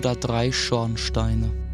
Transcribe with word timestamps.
oder 0.00 0.16
drei 0.16 0.50
Schornsteine. 0.50 1.69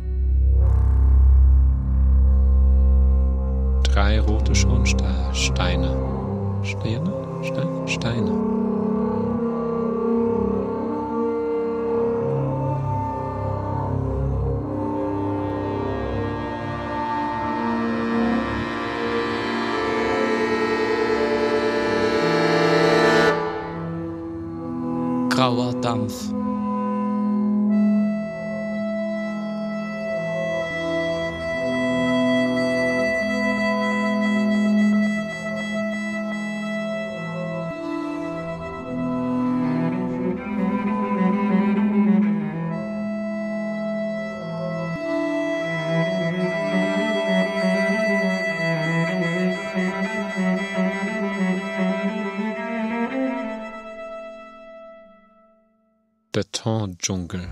Betondschungel. 57.06 57.46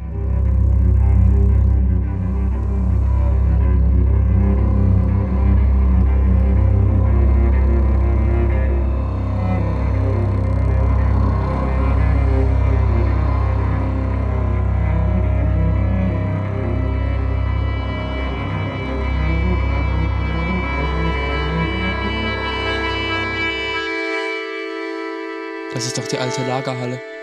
Das 25.73 25.87
ist 25.87 25.99
doch 25.99 26.07
die 26.07 26.19
alte 26.19 26.43
Lagerhalle. 26.47 27.14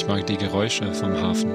Ich 0.00 0.06
mag 0.06 0.26
die 0.26 0.38
Geräusche 0.38 0.94
vom 0.94 1.12
Hafen. 1.20 1.50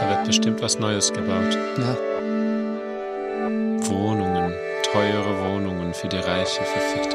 Da 0.00 0.10
wird 0.10 0.26
bestimmt 0.26 0.60
was 0.60 0.78
Neues 0.78 1.10
gebaut. 1.10 1.56
Ja, 1.78 1.96
Wohnungen, 3.88 4.52
teure 4.92 5.50
Wohnungen 5.50 5.94
für 5.94 6.08
die 6.08 6.18
reiche, 6.18 6.62
verfickte 6.62 7.13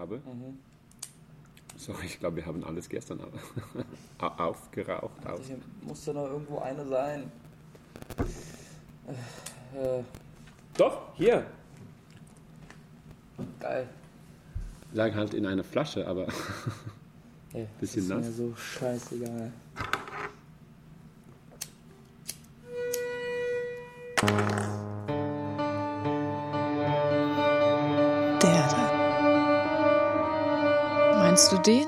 Habe. 0.00 0.20
Sorry, 1.76 2.06
ich 2.06 2.18
glaube, 2.18 2.36
wir 2.36 2.46
haben 2.46 2.64
alles 2.64 2.88
gestern 2.88 3.20
au- 4.18 4.26
aufgeraucht. 4.26 5.26
Auf. 5.26 5.46
Hier 5.46 5.58
muss 5.82 6.04
da 6.06 6.12
noch 6.14 6.26
irgendwo 6.26 6.58
eine 6.58 6.86
sein. 6.86 7.30
Äh, 9.74 10.02
Doch, 10.76 11.14
hier. 11.16 11.46
geil. 13.60 13.88
Lag 14.92 15.14
halt 15.14 15.34
in 15.34 15.46
einer 15.46 15.64
Flasche, 15.64 16.06
aber 16.06 16.26
Ey, 17.52 17.66
Bisschen 17.80 18.02
ist 18.02 18.08
nass. 18.08 18.24
mir 18.26 18.32
so 18.32 18.54
scheißegal. 18.56 19.52
Der 28.42 28.68
da. 31.48 31.52
Meinst 31.52 31.52
du 31.52 31.58
den? 31.58 31.86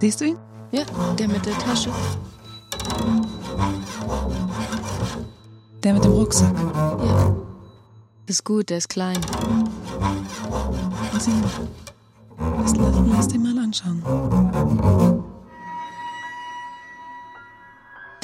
Siehst 0.00 0.20
du 0.20 0.24
ihn? 0.24 0.38
Ja, 0.72 0.82
der 1.18 1.28
mit 1.28 1.46
der 1.46 1.56
Tasche. 1.58 1.90
Der 5.82 5.94
mit 5.94 6.04
dem 6.04 6.12
Rucksack. 6.12 6.52
Ja. 6.56 7.36
Ist 8.26 8.44
gut, 8.44 8.70
der 8.70 8.78
ist 8.78 8.88
klein. 8.88 9.20
Lass, 11.12 11.28
lass, 12.76 12.94
lass 13.06 13.28
den 13.28 13.42
mal 13.42 13.58
anschauen. 13.62 14.02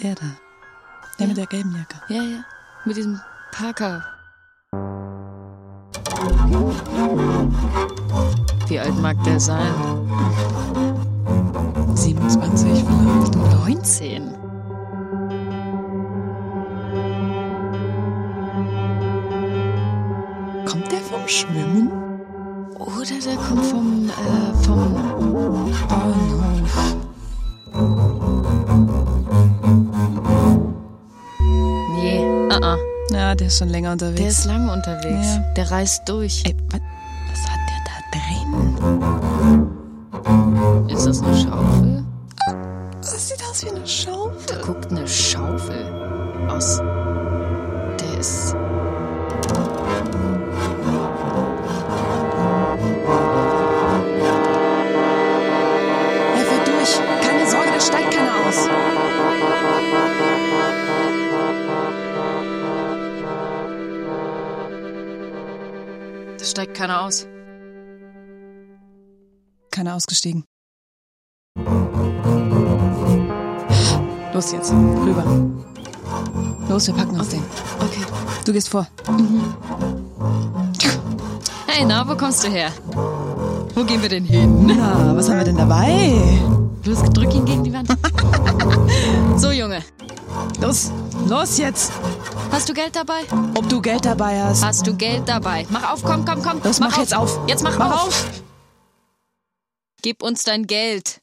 Der 0.02 0.14
da. 0.16 0.26
Der 1.18 1.26
mit 1.28 1.36
der 1.36 1.46
gelben 1.46 1.76
Jacke. 1.76 2.00
Ja, 2.08 2.22
ja. 2.22 2.44
Mit 2.84 2.96
diesem 2.96 3.20
Parker. 3.52 4.02
Wie 8.72 8.80
alt 8.80 8.98
mag 9.02 9.22
der 9.22 9.38
sein? 9.38 9.70
27 11.94 12.70
vielleicht. 12.72 13.36
19. 13.36 14.22
Kommt 20.64 20.90
der 20.90 21.00
vom 21.00 21.28
Schwimmen? 21.28 21.90
Oder 22.78 23.18
der 23.22 23.36
kommt 23.36 23.66
vom, 23.66 24.08
äh, 24.08 24.64
vom 24.64 24.94
Bahnhof. 25.86 26.96
Nee, 31.94 32.24
uh 32.24 32.56
-uh. 32.56 32.78
Ja, 33.10 33.34
der 33.34 33.48
ist 33.48 33.58
schon 33.58 33.68
länger 33.68 33.92
unterwegs. 33.92 34.18
der 34.18 34.28
ist 34.28 34.44
lange 34.46 34.72
unterwegs. 34.72 35.26
Ja. 35.34 35.52
Der 35.58 35.70
reist 35.70 36.08
durch. 36.08 36.42
Ey, 36.46 36.56
was 36.70 36.80
Ist 40.88 41.06
das 41.06 41.22
eine 41.22 41.36
Schaufel? 41.36 42.04
Das 43.00 43.28
sieht 43.28 43.42
aus 43.42 43.64
wie 43.64 43.70
eine 43.70 43.86
Schaufel. 43.86 44.46
Da 44.46 44.56
guckt 44.64 44.90
eine 44.90 45.06
Schaufel 45.06 45.86
aus. 46.48 46.78
Der 47.98 48.18
ist. 48.18 48.54
Er 56.36 56.44
fährt 56.44 56.66
durch. 56.68 57.00
Keine 57.20 57.46
Sorge, 57.50 57.70
da 57.72 57.80
steigt 57.80 58.14
keiner 58.14 58.46
aus. 58.46 58.68
Da 66.38 66.44
steigt 66.44 66.74
keiner 66.74 67.02
aus. 67.02 67.26
Keiner 69.70 69.96
ausgestiegen. 69.96 70.44
Los 74.42 74.50
jetzt, 74.50 74.72
rüber. 74.72 75.24
Los, 76.68 76.88
wir 76.88 76.94
packen 76.94 77.16
uns 77.16 77.28
den. 77.28 77.44
Okay. 77.78 78.02
Du 78.44 78.52
gehst 78.52 78.70
vor. 78.70 78.88
Hey, 81.68 81.84
na, 81.84 82.08
wo 82.08 82.16
kommst 82.16 82.42
du 82.42 82.48
her? 82.48 82.72
Wo 83.72 83.84
gehen 83.84 84.02
wir 84.02 84.08
denn 84.08 84.24
hin? 84.24 84.66
Na, 84.66 85.14
was 85.14 85.28
haben 85.28 85.38
wir 85.38 85.44
denn 85.44 85.58
dabei? 85.58 86.20
Los, 86.84 87.04
drück 87.12 87.32
ihn 87.32 87.44
gegen 87.44 87.62
die 87.62 87.72
Wand. 87.72 87.88
so, 89.36 89.52
Junge. 89.52 89.80
Los, 90.60 90.90
los 91.28 91.58
jetzt. 91.58 91.92
Hast 92.50 92.68
du 92.68 92.74
Geld 92.74 92.96
dabei? 92.96 93.20
Ob 93.54 93.68
du 93.68 93.80
Geld 93.80 94.04
dabei 94.04 94.42
hast. 94.42 94.64
Hast 94.64 94.84
du 94.84 94.96
Geld 94.96 95.22
dabei? 95.28 95.66
Mach 95.70 95.92
auf, 95.92 96.02
komm, 96.02 96.24
komm, 96.24 96.42
komm. 96.42 96.60
Los, 96.64 96.80
mach 96.80 96.98
jetzt 96.98 97.14
auf. 97.14 97.38
Jetzt 97.46 97.62
mach, 97.62 97.78
Mach 97.78 97.92
auf. 97.92 98.08
auf. 98.08 98.30
Gib 100.02 100.20
uns 100.20 100.42
dein 100.42 100.66
Geld. 100.66 101.22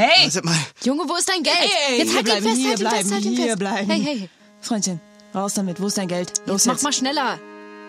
Hey, 0.00 0.24
Wartet 0.24 0.44
mal. 0.46 0.56
Junge, 0.82 1.06
wo 1.06 1.14
ist 1.16 1.28
dein 1.28 1.42
Geld? 1.42 1.56
Hey, 1.58 1.98
jetzt 1.98 2.08
hier 2.08 2.16
halt 2.16 2.24
bleiben, 2.24 2.46
ihn 2.46 2.52
fest, 2.52 2.60
hier 2.60 2.70
halt 2.70 2.80
ihn 2.80 2.88
fest, 2.88 2.90
bleiben, 2.90 3.12
halt 3.12 3.24
ihn 3.26 3.36
hier 3.36 3.46
fest. 3.48 3.58
bleiben. 3.58 3.90
Hey, 3.90 4.00
hey, 4.00 4.30
Freundchen, 4.62 5.00
raus 5.34 5.52
damit. 5.52 5.78
Wo 5.78 5.88
ist 5.88 5.98
dein 5.98 6.08
Geld? 6.08 6.32
Los 6.46 6.64
jetzt 6.64 6.66
mach 6.66 6.74
jetzt. 6.74 6.82
mal 6.84 6.92
schneller. 6.94 7.38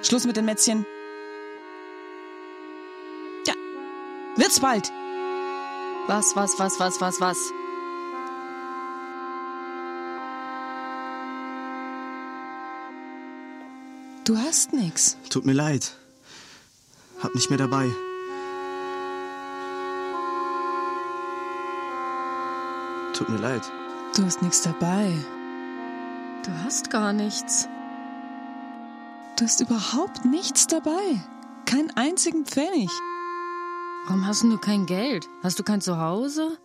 Schluss 0.02 0.26
mit 0.26 0.36
den 0.36 0.44
Mätzchen. 0.44 0.86
Ja, 3.48 3.54
wird's 4.36 4.60
bald. 4.60 4.92
Was, 6.08 6.36
was, 6.36 6.60
was, 6.60 6.78
was, 6.82 7.00
was, 7.00 7.22
was? 7.22 7.38
Du 14.26 14.36
hast 14.38 14.74
nix. 14.74 15.16
Tut 15.30 15.46
mir 15.46 15.54
leid. 15.54 15.94
Hab 17.24 17.34
nicht 17.36 17.50
mehr 17.50 17.58
dabei. 17.58 17.88
Tut 23.14 23.30
mir 23.30 23.38
leid. 23.38 23.62
Du 24.16 24.24
hast 24.26 24.42
nix 24.42 24.62
dabei. 24.62 25.14
Du 26.46 26.52
hast 26.64 26.90
gar 26.90 27.14
nichts. 27.14 27.68
Du 29.38 29.46
hast 29.46 29.62
überhaupt 29.62 30.26
nichts 30.26 30.68
dabei. 30.68 31.20
Keinen 31.66 31.92
einzigen 31.96 32.46
Pfennig. 32.46 32.90
Warum 34.06 34.26
hast 34.26 34.44
du 34.44 34.58
kein 34.58 34.86
Geld? 34.86 35.28
Hast 35.44 35.60
du 35.60 35.64
kein 35.64 35.82
Zuhause? 35.82 36.58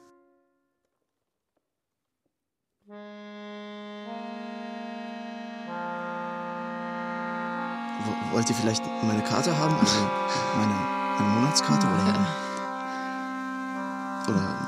W 8.05 8.33
wollt 8.33 8.49
ihr 8.49 8.55
vielleicht 8.55 8.83
meine 9.03 9.23
Karte 9.23 9.57
haben? 9.59 9.75
Also 9.79 9.99
meine, 10.57 10.75
meine 11.19 11.31
Monatskarte 11.41 11.87
oder. 11.87 12.27
Oder 14.29 14.66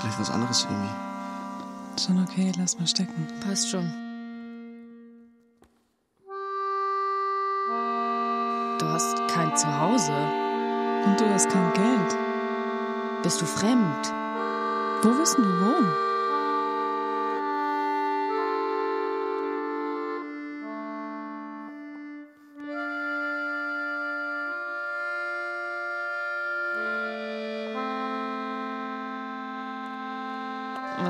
vielleicht 0.00 0.20
was 0.20 0.30
anderes 0.30 0.66
irgendwie? 0.68 2.02
Schon 2.02 2.22
okay, 2.22 2.52
lass 2.58 2.78
mal 2.78 2.86
stecken. 2.86 3.26
Passt 3.46 3.70
schon. 3.70 3.88
Du 8.78 8.86
hast 8.86 9.16
kein 9.28 9.54
Zuhause. 9.56 10.12
Und 11.06 11.18
du 11.18 11.28
hast 11.32 11.48
kein 11.48 11.72
Geld. 11.72 12.16
Bist 13.22 13.40
du 13.40 13.46
fremd? 13.46 14.12
Wo 15.02 15.16
wirst 15.18 15.38
denn 15.38 15.44
du 15.44 15.60
wohnen? 15.60 16.09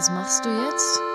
Was 0.01 0.09
machst 0.09 0.47
du 0.47 0.49
jetzt? 0.49 1.10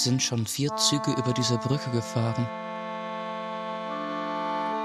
Es 0.00 0.04
sind 0.04 0.22
schon 0.22 0.46
vier 0.46 0.74
Züge 0.76 1.12
über 1.12 1.34
diese 1.34 1.58
Brücke 1.58 1.90
gefahren. 1.90 2.48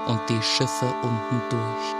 Und 0.06 0.20
die 0.28 0.42
Schiffe 0.42 0.94
unten 1.02 1.40
durch. 1.48 1.94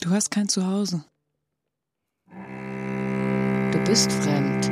Du 0.00 0.10
hast 0.10 0.30
kein 0.30 0.48
Zuhause. 0.48 1.04
bist 3.84 4.12
fremd. 4.12 4.70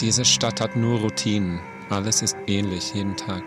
Diese 0.00 0.24
Stadt 0.24 0.60
hat 0.60 0.74
nur 0.74 0.98
Routinen. 0.98 1.60
Alles 1.90 2.22
ist 2.22 2.36
ähnlich 2.46 2.94
jeden 2.94 3.16
Tag. 3.16 3.42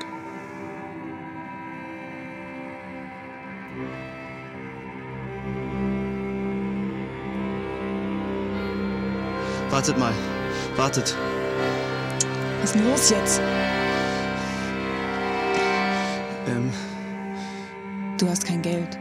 Wartet 9.70 9.98
mal. 9.98 10.14
Wartet. 10.78 11.16
Was 12.62 12.70
ist 12.70 12.76
denn 12.76 12.90
los 12.90 13.10
jetzt? 13.10 13.42
Ähm, 16.48 16.72
Du 18.18 18.30
hast 18.30 18.46
kein 18.46 18.62
Geld. 18.62 18.98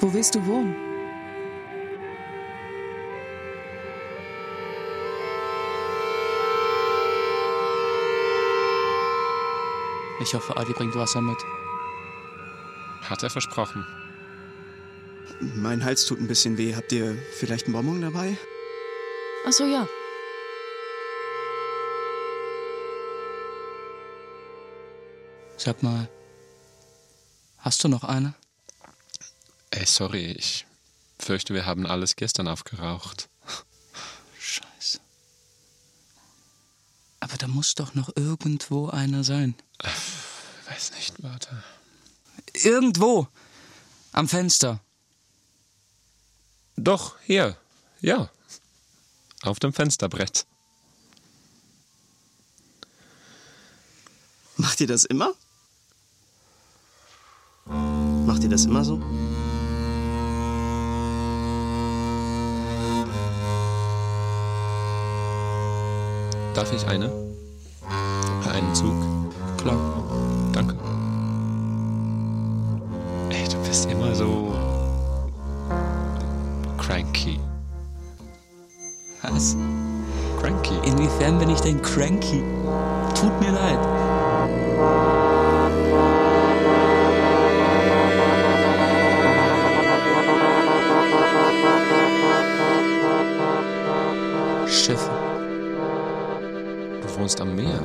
Wo 0.00 0.12
willst 0.12 0.34
du 0.34 0.46
wohnen? 0.46 0.93
Ich 10.24 10.32
hoffe, 10.32 10.56
Adi 10.56 10.72
bringt 10.72 10.94
Wasser 10.94 11.20
mit. 11.20 11.36
Hat 13.02 13.22
er 13.22 13.28
versprochen. 13.28 13.86
mein 15.40 15.84
Hals 15.84 16.06
tut 16.06 16.18
ein 16.18 16.26
bisschen 16.26 16.56
weh. 16.56 16.74
Habt 16.74 16.92
ihr 16.92 17.14
vielleicht 17.38 17.66
einen 17.66 17.74
Bonbon 17.74 18.00
dabei? 18.00 18.38
Ach 19.46 19.52
so, 19.52 19.64
ja. 19.66 19.86
Sag 25.58 25.82
mal, 25.82 26.08
hast 27.58 27.84
du 27.84 27.88
noch 27.88 28.04
eine? 28.04 28.34
Ey, 29.70 29.84
sorry, 29.84 30.32
ich 30.32 30.66
fürchte, 31.18 31.52
wir 31.52 31.66
haben 31.66 31.86
alles 31.86 32.16
gestern 32.16 32.48
aufgeraucht. 32.48 33.28
Aber 37.24 37.38
da 37.38 37.48
muss 37.48 37.74
doch 37.74 37.94
noch 37.94 38.10
irgendwo 38.16 38.90
einer 38.90 39.24
sein. 39.24 39.54
Weiß 40.68 40.92
nicht, 40.92 41.22
warte. 41.22 41.64
Irgendwo! 42.52 43.28
Am 44.12 44.28
Fenster. 44.28 44.80
Doch, 46.76 47.16
hier. 47.24 47.56
Ja. 48.02 48.30
Auf 49.40 49.58
dem 49.58 49.72
Fensterbrett. 49.72 50.44
Macht 54.58 54.82
ihr 54.82 54.86
das 54.86 55.06
immer? 55.06 55.32
Macht 57.64 58.42
ihr 58.42 58.50
das 58.50 58.66
immer 58.66 58.84
so? 58.84 59.02
Darf 66.54 66.72
ich 66.72 66.86
eine? 66.86 67.10
Einen 68.52 68.74
Zug? 68.74 68.94
Klar. 69.58 69.76
Danke. 70.52 70.76
Ey, 73.30 73.48
du 73.48 73.56
bist 73.66 73.90
immer 73.90 74.14
so. 74.14 74.54
cranky. 76.78 77.40
Was? 79.22 79.56
Cranky. 80.40 80.74
Inwiefern 80.84 81.38
bin 81.38 81.50
ich 81.50 81.60
denn 81.60 81.80
cranky? 81.82 82.42
Tut 83.14 83.40
mir 83.40 83.50
leid. 83.50 83.78
Schiffe, 94.68 95.10
Du 97.14 97.20
wohnst 97.20 97.40
am 97.40 97.54
Meer. 97.54 97.80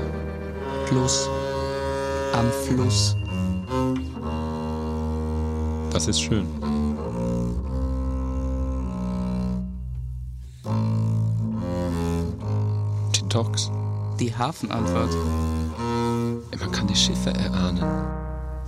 Plus, 0.87 1.29
am 2.33 2.49
Fluss. 2.65 3.15
Das 5.91 6.07
ist 6.07 6.19
schön. 6.19 6.47
Die 13.15 13.29
Docks. 13.29 13.69
Die 14.19 14.35
Hafenantwort. 14.35 15.15
Man 16.59 16.71
kann 16.71 16.87
die 16.87 16.95
Schiffe 16.95 17.29
erahnen. 17.29 17.83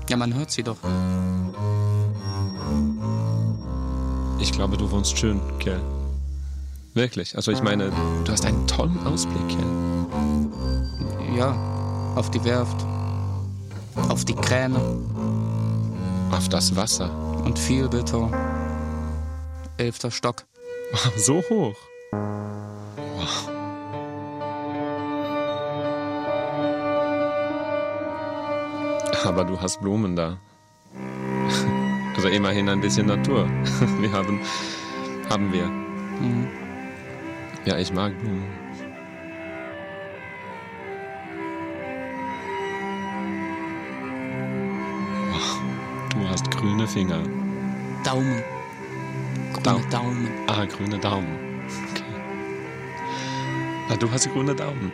Ja, 0.10 0.18
man 0.18 0.32
hört 0.36 0.52
sie 0.52 0.62
doch. 0.62 0.78
Ich 4.40 4.52
glaube, 4.52 4.78
du 4.78 4.92
wohnst 4.92 5.18
schön, 5.18 5.42
Kerl. 5.58 5.82
Wirklich. 6.94 7.36
Also 7.36 7.52
ich 7.52 7.64
meine, 7.64 7.92
du 8.26 8.32
hast 8.32 8.46
einen 8.46 8.68
tollen 8.68 9.00
Ausblick, 9.08 9.48
Kerl. 9.48 10.31
Ja, 11.36 11.56
auf 12.16 12.30
die 12.32 12.44
Werft. 12.44 12.86
Auf 14.10 14.26
die 14.26 14.36
Kräne 14.36 14.80
Auf 16.32 16.50
das 16.50 16.76
Wasser. 16.76 17.10
und 17.46 17.58
viel 17.58 17.88
Beton. 17.90 18.34
Elfter 19.78 20.12
Stock. 20.12 20.44
So 21.18 21.42
hoch. 21.50 21.76
Wow. 22.12 23.50
Aber 29.24 29.44
du 29.46 29.60
hast 29.60 29.80
Blumen 29.82 30.16
da. 30.16 30.38
Also 32.16 32.28
immerhin 32.28 32.70
ein 32.70 32.82
bisschen 32.82 33.08
Natur. 33.08 33.48
Wir 34.00 34.12
haben, 34.12 34.40
haben 35.30 35.52
wir. 35.54 35.66
Mhm. 35.66 36.48
Ja, 37.66 37.78
ich 37.78 37.92
mag 37.94 38.12
Blumen. 38.20 38.61
Hast 46.92 46.96
grüne 46.96 47.24
Finger. 47.24 48.04
Daumen. 48.04 48.44
Grüne 49.54 49.64
Daumen. 49.64 49.90
Daumen. 49.90 50.30
Ah, 50.48 50.66
grüne 50.66 51.00
Daumen. 51.00 51.38
Okay. 51.92 52.04
Ah, 53.90 53.96
du 53.96 54.12
hast 54.12 54.32
grüne 54.32 54.56
Daumen. 54.56 54.92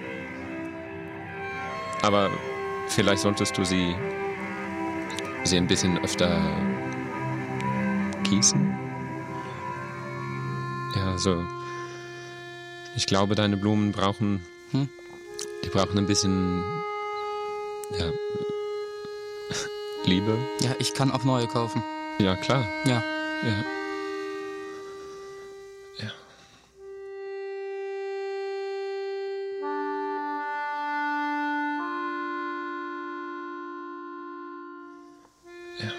Aber 2.01 2.29
vielleicht 2.87 3.21
solltest 3.21 3.57
du 3.57 3.63
sie, 3.65 3.95
sie 5.43 5.57
ein 5.57 5.67
bisschen 5.67 5.97
öfter 6.03 6.39
gießen. 8.23 8.77
Ja, 10.95 11.17
so. 11.17 11.43
Ich 12.95 13.05
glaube, 13.05 13.35
deine 13.35 13.57
Blumen 13.57 13.91
brauchen, 13.91 14.41
Hm? 14.71 14.89
die 15.63 15.69
brauchen 15.69 15.97
ein 15.97 16.07
bisschen, 16.07 16.63
ja, 17.97 18.05
Liebe. 20.07 20.37
Ja, 20.61 20.73
ich 20.79 20.93
kann 20.93 21.11
auch 21.11 21.25
neue 21.25 21.47
kaufen. 21.47 21.83
Ja, 22.19 22.37
klar. 22.37 22.65
Ja. 22.85 23.03
Ja. 23.43 23.65
Ja. 25.99 26.11
Ja. 35.79 35.91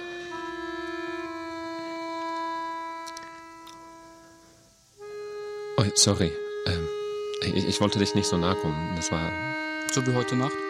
Oh, 5.77 5.85
sorry. 5.95 6.33
Ähm, 6.67 6.89
ich, 7.43 7.69
ich 7.69 7.81
wollte 7.83 7.99
dich 7.99 8.15
nicht 8.15 8.27
so 8.27 8.39
nahe 8.39 8.57
kommen. 8.57 8.97
Das 8.97 9.13
war. 9.13 9.31
So 9.93 10.07
wie 10.07 10.15
heute 10.15 10.35
Nacht. 10.35 10.68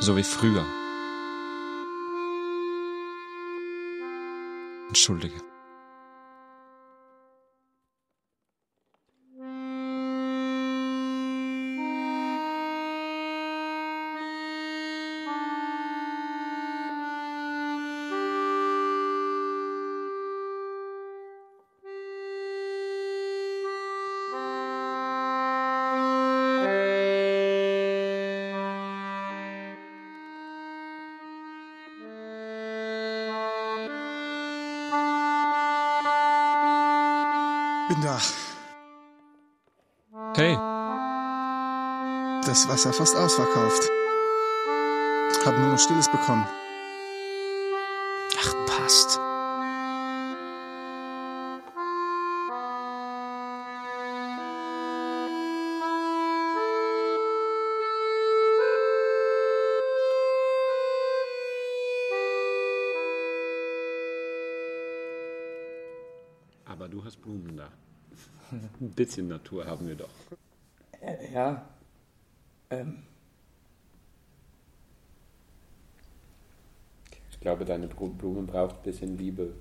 So 0.00 0.16
wie 0.16 0.22
früher. 0.22 0.64
Entschuldige. 4.88 5.53
Bin 37.88 38.00
da. 38.00 38.18
Hey, 40.36 40.56
Das 42.46 42.68
Wasser 42.68 42.92
fast 42.92 43.16
ausverkauft. 43.16 43.90
gerade 45.42 45.60
nur 45.60 45.72
noch 45.72 45.78
Stilles 45.78 46.10
bekommen. 46.10 46.46
Ein 68.80 68.90
bisschen 68.90 69.28
Natur 69.28 69.66
haben 69.66 69.86
wir 69.88 69.94
doch. 69.96 70.08
Ja. 71.32 71.68
Ähm, 72.70 73.02
Ich 77.30 77.40
glaube, 77.46 77.66
deine 77.66 77.88
Blume 77.88 78.42
braucht 78.44 78.76
ein 78.76 78.82
bisschen 78.84 79.18
Liebe. 79.18 79.52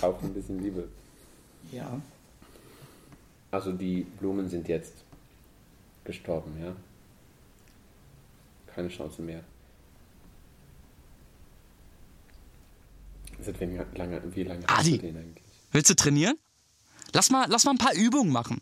Braucht 0.00 0.24
ein 0.24 0.34
bisschen 0.34 0.60
Liebe. 0.60 0.88
ja. 1.70 2.00
Also 3.52 3.70
die 3.72 4.02
Blumen 4.18 4.48
sind 4.48 4.66
jetzt 4.66 4.92
gestorben, 6.04 6.58
ja? 6.60 6.74
Keine 8.66 8.88
Chance 8.88 9.22
mehr. 9.22 9.44
Seit 13.40 13.60
wie 13.60 13.66
lange, 13.96 14.34
wie 14.34 14.42
lange 14.44 14.66
hast 14.66 14.80
Adi. 14.80 14.92
du 14.98 14.98
den 15.06 15.16
eigentlich? 15.16 15.44
Willst 15.70 15.90
du 15.90 15.94
trainieren? 15.94 16.36
Lass 17.14 17.30
mal, 17.30 17.46
lass 17.48 17.64
mal 17.64 17.72
ein 17.72 17.78
paar 17.78 17.94
Übungen 17.94 18.32
machen. 18.32 18.60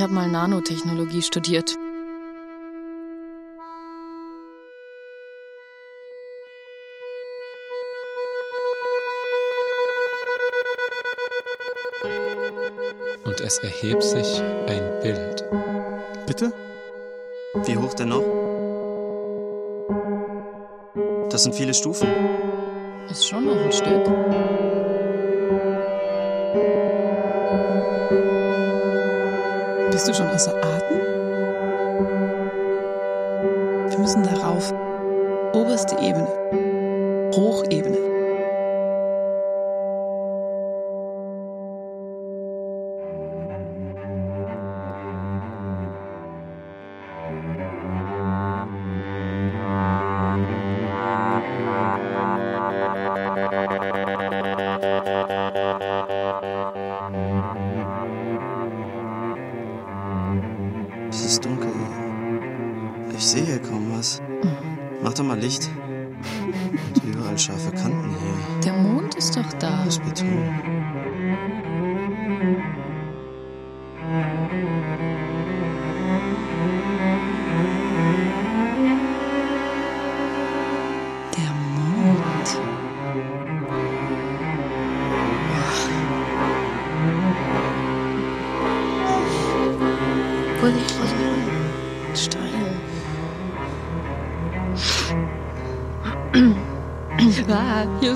Ich 0.00 0.02
habe 0.02 0.14
mal 0.14 0.30
Nanotechnologie 0.30 1.20
studiert. 1.20 1.76
Und 13.26 13.40
es 13.42 13.58
erhebt 13.58 14.02
sich 14.02 14.40
ein 14.68 15.00
Bild. 15.02 15.44
Bitte? 16.26 16.54
Wie 17.66 17.76
hoch 17.76 17.92
denn 17.92 18.08
noch? 18.08 18.24
Das 21.28 21.42
sind 21.42 21.54
viele 21.54 21.74
Stufen. 21.74 22.08
Ist 23.10 23.28
schon 23.28 23.44
noch 23.44 23.62
ein 23.62 23.70
Stück. 23.70 24.89
Bist 30.00 30.08
du 30.08 30.14
schon 30.14 30.30
außer 30.30 30.54
Atem? 30.56 30.98
Wir 33.90 33.98
müssen 33.98 34.22
darauf. 34.22 34.72
Oberste 35.52 35.94
Ebene. 35.96 36.26
Hochebene. 37.34 37.99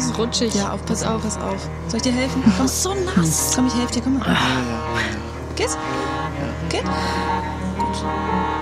ist 0.05 0.19
rutschig. 0.19 0.55
Ja, 0.55 0.73
auf, 0.73 0.85
pass 0.87 1.03
auf, 1.03 1.23
pass 1.23 1.37
auf. 1.37 1.69
Soll 1.89 1.97
ich 1.97 2.03
dir 2.03 2.13
helfen? 2.13 2.43
Du 2.45 2.51
kommst 2.53 2.83
so 2.83 2.95
nass. 2.95 3.53
Komm, 3.55 3.67
ich 3.67 3.75
helfe 3.75 3.95
dir, 3.95 4.03
komm 4.03 4.19
mal. 4.19 4.29
Ah, 4.29 4.35
Geht's? 5.57 5.77
Geht? 6.69 6.85
Gut. 6.85 6.93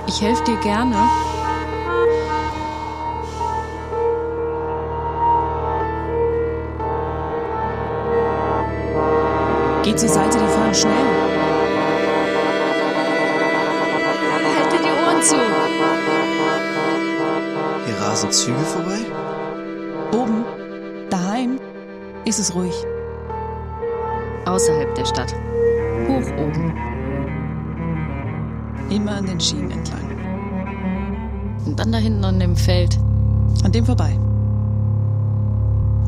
Ich 0.07 0.20
helfe 0.20 0.44
dir 0.44 0.57
gerne. 0.57 0.96
Geh 9.83 9.96
zur 9.96 10.09
Seite, 10.09 10.38
die 10.38 10.46
fahren 10.46 10.74
schnell. 10.74 10.92
Halte 14.59 14.76
die 14.78 14.90
Ohren 15.05 15.22
zu. 15.22 15.37
Hier 17.87 18.00
rasen 18.00 18.31
Züge 18.31 18.61
vorbei? 18.61 19.00
Ist 22.32 22.38
es 22.38 22.54
ruhig. 22.54 22.72
Außerhalb 24.46 24.94
der 24.94 25.04
Stadt. 25.04 25.34
Hoch 26.08 26.32
oben. 26.38 26.72
Immer 28.88 29.16
an 29.16 29.26
den 29.26 29.38
Schienen 29.38 29.70
entlang. 29.70 30.00
Und 31.66 31.78
dann 31.78 31.92
da 31.92 31.98
hinten 31.98 32.24
an 32.24 32.40
dem 32.40 32.56
Feld. 32.56 32.98
An 33.64 33.72
dem 33.72 33.84
vorbei. 33.84 34.18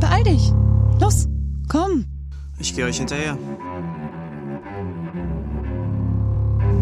Beeil 0.01 0.25
dich. 0.25 0.51
Los, 0.99 1.29
komm. 1.69 2.07
Ich 2.59 2.75
gehe 2.75 2.87
euch 2.87 2.97
hinterher. 2.97 3.37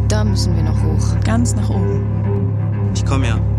Da 0.06 0.22
müssen 0.22 0.54
wir 0.54 0.62
noch 0.62 0.80
hoch. 0.84 1.20
Ganz 1.24 1.56
nach 1.56 1.68
oben. 1.68 2.92
Ich 2.94 3.04
komme 3.04 3.26
ja. 3.26 3.51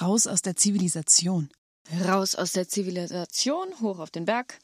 Raus 0.00 0.26
aus 0.26 0.42
der 0.42 0.56
Zivilisation. 0.56 1.50
Raus 2.06 2.34
aus 2.34 2.52
der 2.52 2.68
Zivilisation, 2.68 3.68
hoch 3.80 3.98
auf 3.98 4.10
den 4.10 4.24
Berg, 4.24 4.58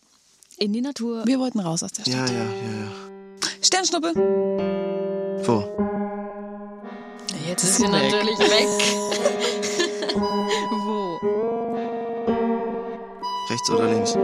in 0.59 0.72
die 0.72 0.81
Natur. 0.81 1.27
Wir 1.27 1.38
wollten 1.38 1.61
raus 1.61 1.83
aus 1.83 1.92
der 1.92 2.05
Ja, 2.07 2.27
Stadt. 2.27 2.31
ja, 2.31 2.44
ja, 2.44 2.81
ja. 2.81 2.90
Sternschnuppe. 3.62 4.12
Wo? 5.44 5.64
Jetzt 7.49 7.64
ist 7.64 7.77
sie 7.77 7.88
natürlich 7.88 8.38
weg. 8.38 8.68
Wo? 10.87 11.18
Rechts 13.51 13.70
oder 13.70 13.92
links? 13.92 14.14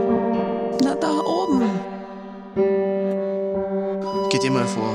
Na, 0.83 0.95
da 0.95 1.11
oben. 1.21 1.69
Geht 4.31 4.45
ihr 4.45 4.51
mal 4.51 4.67
vor. 4.67 4.95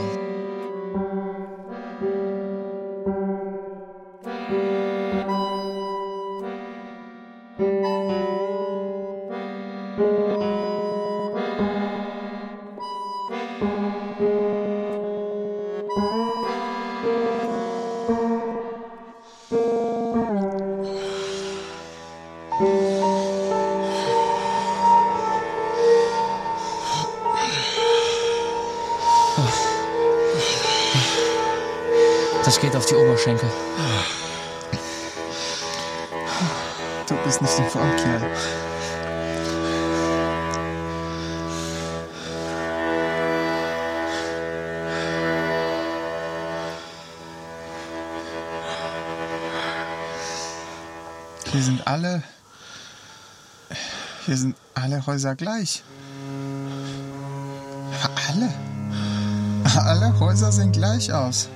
Oberschenkel. 33.18 33.50
Du 37.08 37.16
bist 37.24 37.42
nicht 37.42 37.58
in 37.58 37.66
Form, 37.66 37.96
Kerl. 37.96 38.22
Hier 51.52 51.64
sind 51.64 51.88
alle. 51.88 52.22
Hier 54.28 54.38
sind 54.38 54.56
alle 54.76 55.04
Häuser 55.08 55.36
gleich. 55.36 55.84
Alle. 58.30 58.54
Alle 59.76 60.20
Häuser 60.20 60.52
sehen 60.52 60.72
gleich 60.72 61.12
aus. 61.12 61.50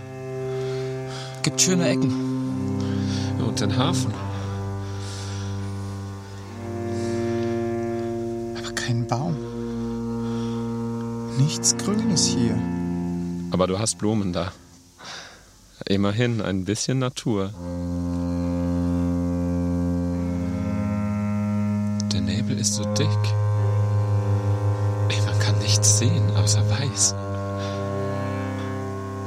Gibt 1.44 1.60
schöne 1.60 1.90
Ecken. 1.90 2.12
Und 3.40 3.60
den 3.60 3.76
Hafen. 3.76 4.14
Aber 8.58 8.72
kein 8.74 9.08
Baum. 9.08 9.36
Nichts 11.38 11.76
Grünes 11.78 12.26
hier. 12.26 12.58
Aber 13.52 13.66
du 13.68 13.80
hast 13.80 13.98
Blumen 13.98 14.34
da. 14.34 14.52
Immerhin 15.88 16.42
ein 16.42 16.64
bisschen 16.64 17.00
Natur. 17.00 17.50
Der 22.14 22.22
Nebel 22.22 22.60
ist 22.60 22.76
so 22.76 22.84
dick. 22.94 23.08
Man 25.26 25.40
kann 25.40 25.58
nichts 25.60 25.98
sehen, 25.98 26.30
außer 26.38 26.62
weiß. 26.70 27.16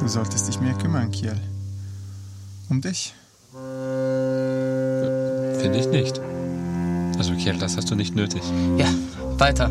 Du 0.00 0.08
solltest 0.08 0.48
dich 0.48 0.60
mehr 0.60 0.74
kümmern, 0.74 1.10
Kiel. 1.10 1.34
Um 2.70 2.80
dich. 2.80 3.14
Finde 5.60 5.78
ich 5.78 5.86
nicht. 5.88 6.20
Also, 7.18 7.34
Kiel, 7.34 7.56
das 7.58 7.76
hast 7.76 7.90
du 7.90 7.94
nicht 7.94 8.14
nötig. 8.16 8.42
Ja, 8.78 8.88
weiter. 9.38 9.70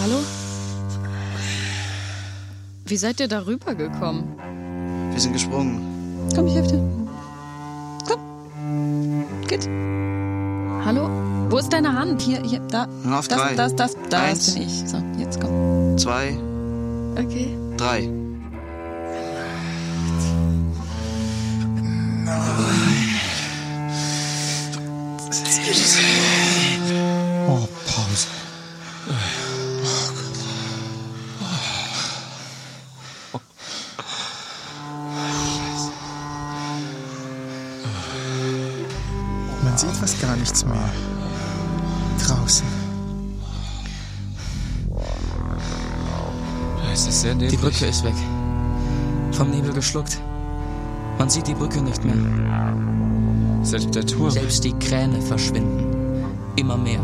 Hallo? 0.00 0.18
Wie 2.86 2.96
seid 2.96 3.20
ihr 3.20 3.28
darüber 3.28 3.74
gekommen? 3.74 4.36
Wir 5.12 5.20
sind 5.20 5.32
gesprungen. 5.32 5.80
Komm, 6.34 6.46
ich 6.46 6.54
helfe 6.54 6.72
dir. 6.72 6.93
Hand? 12.14 12.22
Hier, 12.22 12.40
hier, 12.42 12.60
da. 12.70 12.86
Nur 13.02 13.18
auf 13.18 13.28
das, 13.28 13.38
drei. 13.40 13.54
das, 13.54 13.76
das, 13.76 13.96
das 14.08 14.20
Eins. 14.20 14.54
bin 14.54 14.62
ich. 14.62 14.88
So, 14.88 15.02
jetzt 15.18 15.40
komm. 15.40 15.98
Zwei, 15.98 16.36
Okay. 17.16 17.56
drei. 17.76 18.08
Oh, 27.46 27.68
Pause. 27.86 28.28
Man 39.62 39.78
sieht 39.78 39.90
fast 39.96 40.20
gar 40.20 40.36
nichts 40.36 40.64
mehr. 40.64 40.90
Draußen. 42.18 42.66
Es 46.92 47.06
ist 47.06 47.20
sehr 47.22 47.34
Die 47.34 47.46
neblig. 47.46 47.60
Brücke 47.60 47.86
ist 47.86 48.04
weg. 48.04 48.14
Vom 49.32 49.50
Nebel 49.50 49.72
geschluckt. 49.72 50.20
Man 51.18 51.28
sieht 51.28 51.46
die 51.46 51.54
Brücke 51.54 51.82
nicht 51.82 52.04
mehr. 52.04 52.14
Selbst 53.62 53.94
der 53.94 54.06
Turm. 54.06 54.30
Selbst 54.30 54.62
die 54.64 54.72
Kräne 54.74 55.20
verschwinden. 55.20 56.24
Immer 56.56 56.76
mehr. 56.76 57.00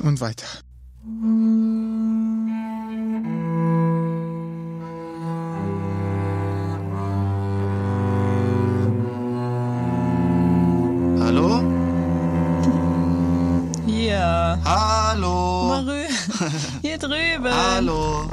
Und 0.00 0.20
weiter. 0.20 0.63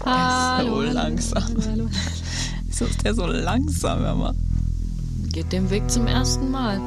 Hallo? 0.06 0.82
So 0.84 0.92
langsam. 0.92 1.44
Wieso 2.68 2.86
ist 2.86 3.04
der 3.04 3.14
so 3.14 3.26
langsam, 3.28 4.06
immer? 4.14 4.34
Geht 5.32 5.52
den 5.52 5.70
Weg 5.70 5.90
zum 5.90 6.08
ersten 6.08 6.52
Mal. 6.52 6.80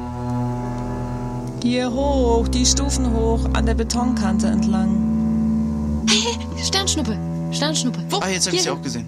Hier 1.63 1.91
hoch, 1.91 2.47
die 2.47 2.65
Stufen 2.65 3.11
hoch, 3.11 3.39
an 3.53 3.65
der 3.65 3.73
Betonkante 3.73 4.47
entlang. 4.47 6.05
Sternschnuppe. 6.63 7.17
Sternschnuppe. 7.51 7.99
Wo? 8.09 8.19
Ah, 8.19 8.29
jetzt 8.29 8.45
habe 8.47 8.55
ich 8.55 8.63
sie 8.63 8.69
auch 8.69 8.81
gesehen. 8.81 9.05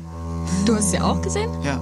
Du 0.65 0.75
hast 0.75 0.91
sie 0.91 0.99
auch 0.99 1.21
gesehen? 1.21 1.49
Ja, 1.63 1.79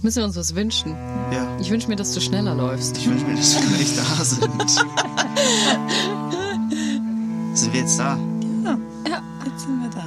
Müssen 0.00 0.18
wir 0.18 0.24
uns 0.26 0.36
was 0.36 0.54
wünschen. 0.54 0.92
ja. 1.32 1.44
Ich 1.60 1.70
wünsche 1.70 1.88
mir, 1.88 1.96
dass 1.96 2.12
du 2.14 2.20
schneller 2.20 2.54
läufst. 2.54 2.96
Ich 2.96 3.08
wünsche 3.08 3.24
mir, 3.26 3.34
dass 3.34 3.60
wir 3.60 3.68
gleich 3.68 3.96
da 3.96 4.24
sind. 4.24 4.70
sind 7.54 7.72
wir 7.72 7.80
jetzt 7.80 7.98
da? 7.98 8.16
Ja, 8.64 8.78
jetzt 9.44 9.62
sind 9.64 9.82
wir 9.82 9.90
da. 9.90 10.04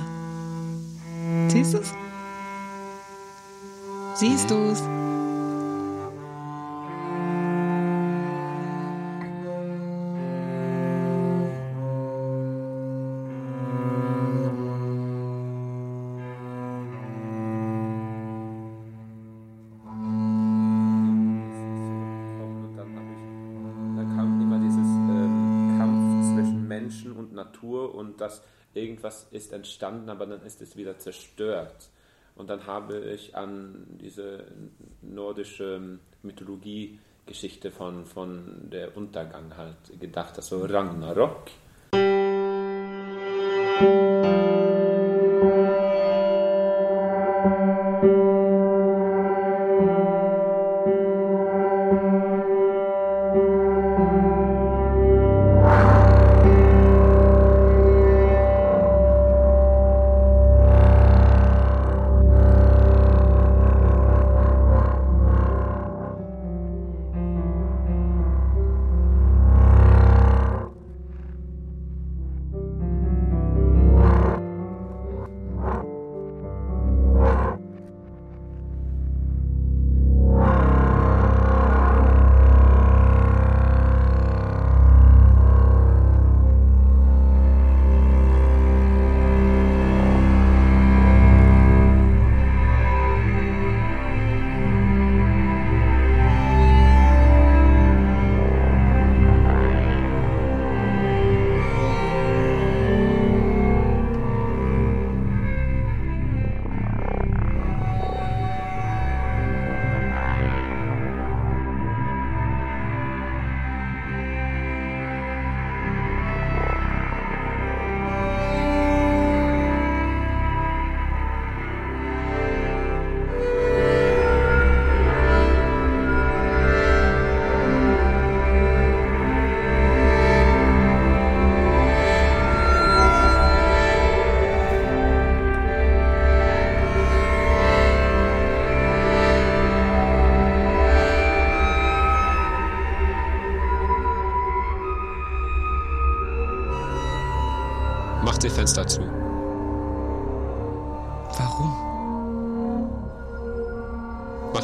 Zwischen 26.36 26.68
Menschen 26.68 27.14
und 27.14 27.34
Natur 27.34 27.96
und 27.96 28.22
dass 28.22 28.44
irgendwas 28.76 29.26
ist 29.32 29.52
entstanden, 29.52 30.12
aber 30.12 30.28
dann 30.28 30.44
ist 30.44 30.62
es 30.62 30.78
wieder 30.78 31.00
zerstört. 31.00 31.90
Und 32.36 32.50
dann 32.50 32.66
habe 32.66 33.00
ich 33.00 33.36
an 33.36 33.86
diese 34.00 34.46
nordische 35.02 36.00
Mythologie-Geschichte 36.24 37.72
von, 37.72 38.06
von 38.06 38.70
der 38.72 38.96
Untergang 38.98 39.56
halt 39.58 40.00
gedacht, 40.00 40.38
also 40.38 40.66
Ragnarok. 40.66 41.52
Mach 48.04 48.41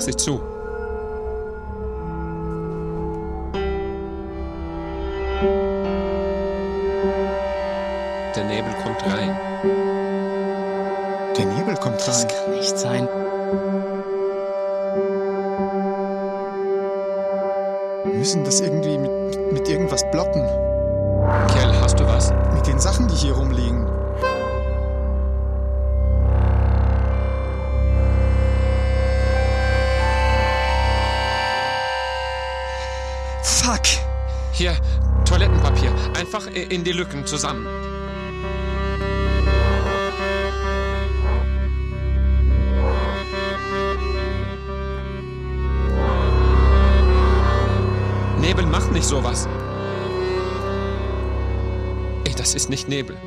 Sie 0.08 0.15
zu. 0.15 0.46
In 36.63 36.84
die 36.84 36.91
Lücken 36.91 37.26
zusammen. 37.26 37.65
Nebel 48.39 48.65
macht 48.65 48.91
nicht 48.91 49.06
sowas. 49.06 49.48
Ey, 52.26 52.34
das 52.36 52.56
ist 52.56 52.70
nicht 52.70 52.88
Nebel. 52.88 53.17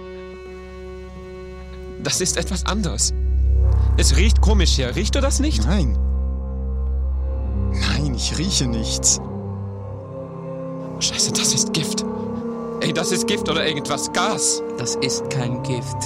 Das 2.03 2.21
ist 2.21 2.37
etwas 2.37 2.65
anderes. 2.65 3.13
Es 3.97 4.17
riecht 4.17 4.41
komisch 4.41 4.73
hier. 4.73 4.97
Riechst 4.97 5.15
du 5.15 5.21
das 5.21 5.41
nicht? 5.41 5.65
Nein. 5.67 5.99
Nein, 7.73 8.15
ich 8.15 8.39
rieche 8.39 8.67
nichts. 8.67 9.21
Scheiße, 11.01 11.33
das 11.33 11.55
ist 11.55 11.73
Gift. 11.73 12.05
Ey, 12.81 12.95
das 12.95 13.13
ist 13.13 13.27
Gift 13.27 13.49
oder 13.49 13.67
irgendwas. 13.67 14.11
Gas. 14.13 14.63
Das 14.79 14.97
ist 14.97 15.29
kein 15.29 15.63
Gift. 15.63 15.97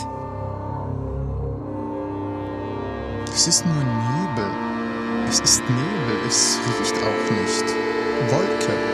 Es 3.33 3.47
ist 3.47 3.65
nur 3.65 3.75
Nebel. 3.75 4.51
Es 5.29 5.39
ist 5.41 5.63
Nebel. 5.69 6.17
Es 6.27 6.59
riecht 6.81 6.95
auch 6.97 7.31
nicht. 7.31 7.65
Wolke. 8.33 8.94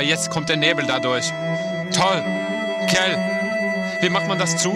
Aber 0.00 0.08
jetzt 0.08 0.30
kommt 0.30 0.48
der 0.48 0.56
Nebel 0.56 0.86
dadurch. 0.86 1.30
Toll. 1.92 2.22
Kell, 2.86 3.18
wie 4.00 4.08
macht 4.08 4.26
man 4.28 4.38
das 4.38 4.56
zu? 4.56 4.70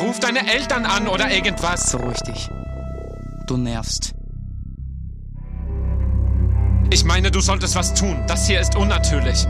Ruf 0.00 0.18
deine 0.18 0.52
Eltern 0.52 0.84
an 0.84 1.06
oder 1.06 1.30
irgendwas. 1.30 1.92
Beruhig 1.92 2.18
dich. 2.22 2.50
Du 3.46 3.56
nervst. 3.56 4.14
Ich 6.90 7.04
meine, 7.04 7.30
du 7.30 7.40
solltest 7.40 7.76
was 7.76 7.94
tun. 7.94 8.20
Das 8.26 8.48
hier 8.48 8.58
ist 8.58 8.74
unnatürlich. 8.74 9.46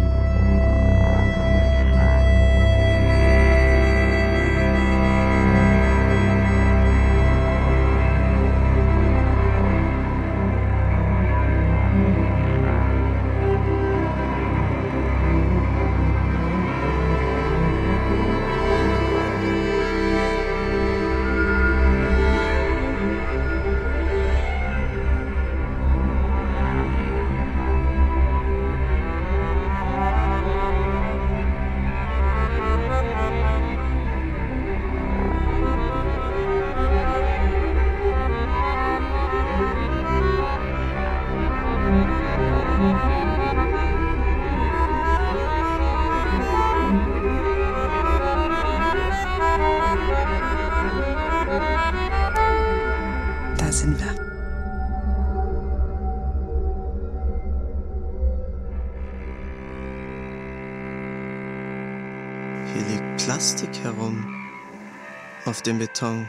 Auf 65.60 65.64
dem 65.64 65.78
Beton. 65.78 66.26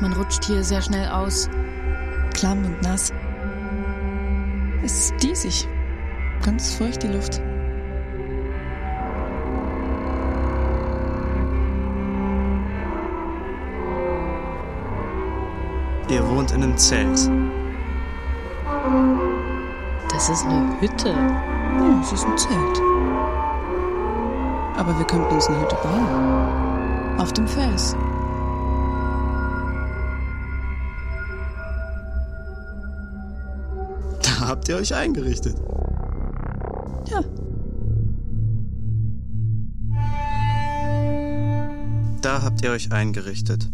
Man 0.00 0.14
rutscht 0.14 0.42
hier 0.46 0.64
sehr 0.64 0.80
schnell 0.80 1.06
aus. 1.06 1.50
Klamm 2.32 2.64
und 2.64 2.80
nass. 2.80 3.12
Es 4.82 5.10
ist 5.10 5.22
diesig. 5.22 5.68
Ganz 6.42 6.76
feucht 6.76 7.02
die 7.02 7.08
Luft. 7.08 7.42
Ihr 16.08 16.26
wohnt 16.26 16.52
in 16.52 16.62
einem 16.62 16.78
Zelt. 16.78 17.30
Das 20.08 20.30
ist 20.30 20.46
eine 20.46 20.80
Hütte. 20.80 21.10
Ja, 21.10 22.00
es 22.00 22.12
ist 22.12 22.24
ein 22.24 22.38
Zelt. 22.38 22.80
Aber 24.74 24.98
wir 24.98 25.04
könnten 25.04 25.34
uns 25.34 25.48
eine 25.48 25.60
Hütte 25.60 25.76
bauen. 25.82 26.73
Auf 27.18 27.32
dem 27.32 27.46
Fels. 27.46 27.96
Da 34.22 34.48
habt 34.48 34.68
ihr 34.68 34.76
euch 34.76 34.94
eingerichtet. 34.94 35.56
Ja. 37.06 37.22
Da 42.20 42.42
habt 42.42 42.62
ihr 42.62 42.70
euch 42.70 42.92
eingerichtet. 42.92 43.70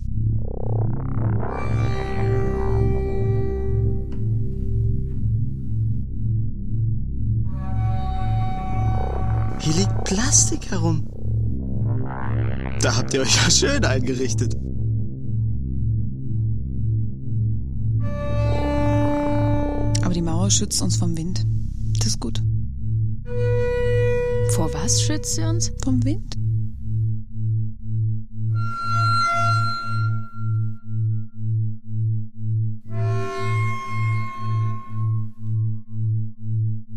Hier 9.60 9.74
liegt 9.74 10.04
Plastik 10.04 10.70
herum. 10.70 11.19
Da 12.80 12.96
habt 12.96 13.12
ihr 13.12 13.20
euch 13.20 13.36
ja 13.36 13.50
schön 13.50 13.84
eingerichtet. 13.84 14.56
Aber 20.02 20.14
die 20.14 20.22
Mauer 20.22 20.50
schützt 20.50 20.80
uns 20.80 20.96
vom 20.96 21.16
Wind. 21.16 21.44
Das 21.98 22.08
ist 22.08 22.20
gut. 22.20 22.42
Vor 24.52 24.72
was 24.72 25.02
schützt 25.02 25.34
sie 25.34 25.42
uns? 25.42 25.70
Vom 25.84 26.02
Wind? 26.04 26.36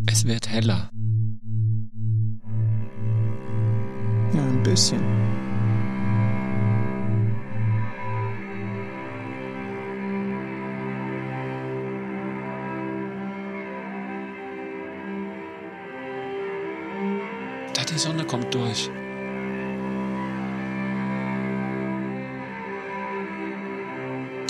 Es 0.08 0.26
wird 0.26 0.48
heller. 0.50 0.89
Ja, 4.34 4.43
ein 4.43 4.63
bisschen. 4.63 5.22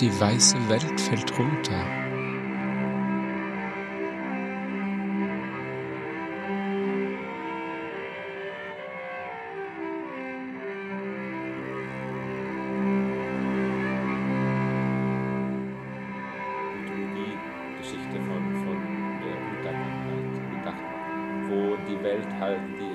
Die 0.04 0.20
weiße 0.20 0.58
Welt 0.68 1.00
fällt 1.00 1.40
runter. 1.40 1.82
Mythologie-Geschichte 16.76 18.20
von, 18.28 18.44
von 18.66 18.78
der 19.24 19.38
Untergangheit 19.48 20.34
gedacht, 20.52 20.84
wo 21.48 21.78
die 21.90 22.04
Welt 22.04 22.28
halt, 22.42 22.60
die, 22.78 22.93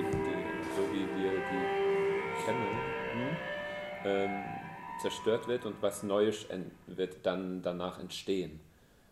zerstört 5.01 5.49
wird 5.49 5.67
und 5.67 5.81
was 5.83 6.03
Neues 6.03 6.47
wird 6.87 7.25
dann 7.25 7.63
danach 7.63 7.99
entstehen. 7.99 8.61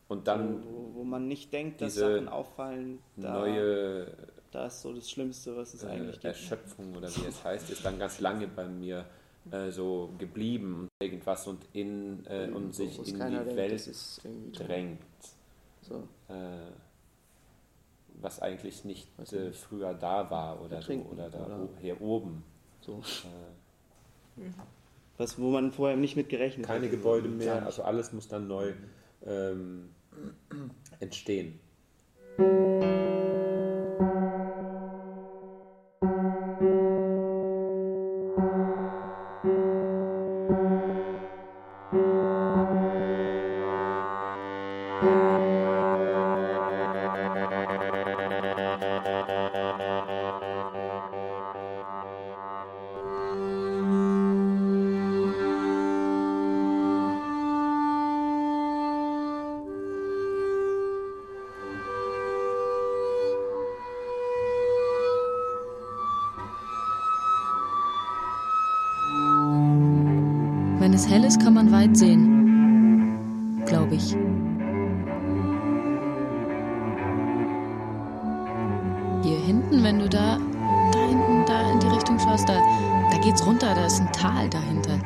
Und 0.08 0.28
dann 0.28 0.62
wo, 0.64 1.00
wo 1.00 1.04
man 1.04 1.26
nicht 1.26 1.52
denkt, 1.52 1.80
dass 1.80 1.94
diese 1.94 2.14
Sachen 2.14 2.28
auffallen, 2.28 2.98
da, 3.16 3.32
neue 3.32 4.06
da 4.52 4.66
ist 4.66 4.82
so 4.82 4.92
das 4.92 5.10
Schlimmste, 5.10 5.56
was 5.56 5.74
es 5.74 5.82
äh, 5.82 5.88
eigentlich 5.88 6.14
gibt. 6.14 6.24
Erschöpfung 6.24 6.94
oder 6.96 7.08
wie 7.08 7.26
es 7.26 7.42
heißt, 7.42 7.70
ist 7.70 7.84
dann 7.84 7.98
ganz 7.98 8.20
lange 8.20 8.46
bei 8.46 8.66
mir 8.68 9.04
äh, 9.50 9.70
so 9.70 10.12
geblieben 10.18 10.82
und 10.82 10.88
irgendwas 11.00 11.46
und 11.46 11.66
in 11.72 12.24
äh, 12.26 12.48
und 12.52 12.74
So, 12.74 12.84
sich 12.84 12.98
in 13.08 13.14
die 13.14 13.20
denkt, 13.20 13.56
Welt 13.56 13.90
drängt. 14.54 15.00
So. 15.82 16.08
Äh, 16.28 16.70
was 18.20 18.40
eigentlich 18.40 18.84
nicht 18.84 19.08
äh, 19.32 19.46
nicht. 19.46 19.58
früher 19.58 19.92
da 19.92 20.30
war 20.30 20.60
oder 20.62 20.80
so 20.80 20.92
oder 21.12 21.28
da 21.28 21.44
oder- 21.44 21.68
hier 21.80 22.00
oben. 22.00 22.44
So. 22.80 23.02
Äh, 24.38 24.42
Was, 25.18 25.38
wo 25.38 25.50
man 25.50 25.72
vorher 25.72 25.96
nicht 25.96 26.16
mit 26.16 26.28
gerechnet 26.28 26.66
keine 26.66 26.86
hätte. 26.86 26.96
Gebäude 26.96 27.28
Gar 27.28 27.36
mehr, 27.36 27.66
also 27.66 27.82
alles 27.82 28.12
muss 28.12 28.28
dann 28.28 28.48
neu 28.48 28.72
ähm, 29.24 29.90
entstehen. 31.00 31.58
Wenn 70.78 70.92
es 70.92 71.08
hell 71.08 71.24
ist, 71.24 71.40
kann 71.42 71.54
man 71.54 71.72
weit 71.72 71.96
sehen. 71.96 73.62
Glaube 73.66 73.94
ich. 73.94 74.16
Hier 79.22 79.38
hinten, 79.38 79.82
wenn 79.82 79.98
du 79.98 80.08
da, 80.08 80.38
da 80.92 80.98
hinten, 81.08 81.44
da 81.46 81.72
in 81.72 81.80
die 81.80 81.88
Richtung 81.88 82.18
schaust, 82.18 82.48
da, 82.48 82.60
da 83.10 83.18
geht's 83.18 83.44
runter, 83.46 83.74
da 83.74 83.86
ist 83.86 84.00
ein 84.00 84.12
Tal 84.12 84.48
dahinter. 84.50 84.98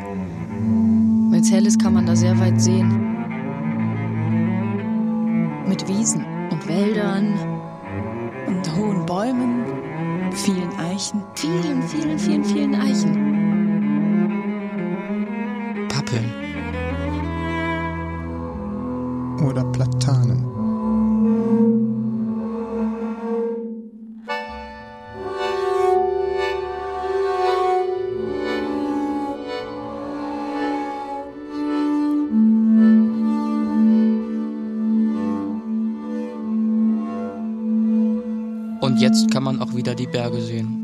Wenn 1.30 1.40
es 1.40 1.50
hell 1.50 1.66
ist, 1.66 1.80
kann 1.80 1.94
man 1.94 2.06
da 2.06 2.16
sehr 2.16 2.38
weit 2.38 2.60
sehen. 2.60 3.16
Mit 5.66 5.86
Wiesen 5.86 6.24
und 6.50 6.68
Wäldern, 6.68 7.34
Und 8.48 8.76
hohen 8.76 9.06
Bäumen, 9.06 9.64
vielen 10.32 10.68
Eichen. 10.78 11.22
vielen, 11.34 11.82
vielen, 11.82 12.18
vielen, 12.18 12.44
vielen 12.44 12.74
Eichen. 12.74 13.39
Man 39.60 39.68
auch 39.68 39.74
wieder 39.74 39.94
die 39.94 40.06
Berge 40.06 40.40
sehen. 40.40 40.76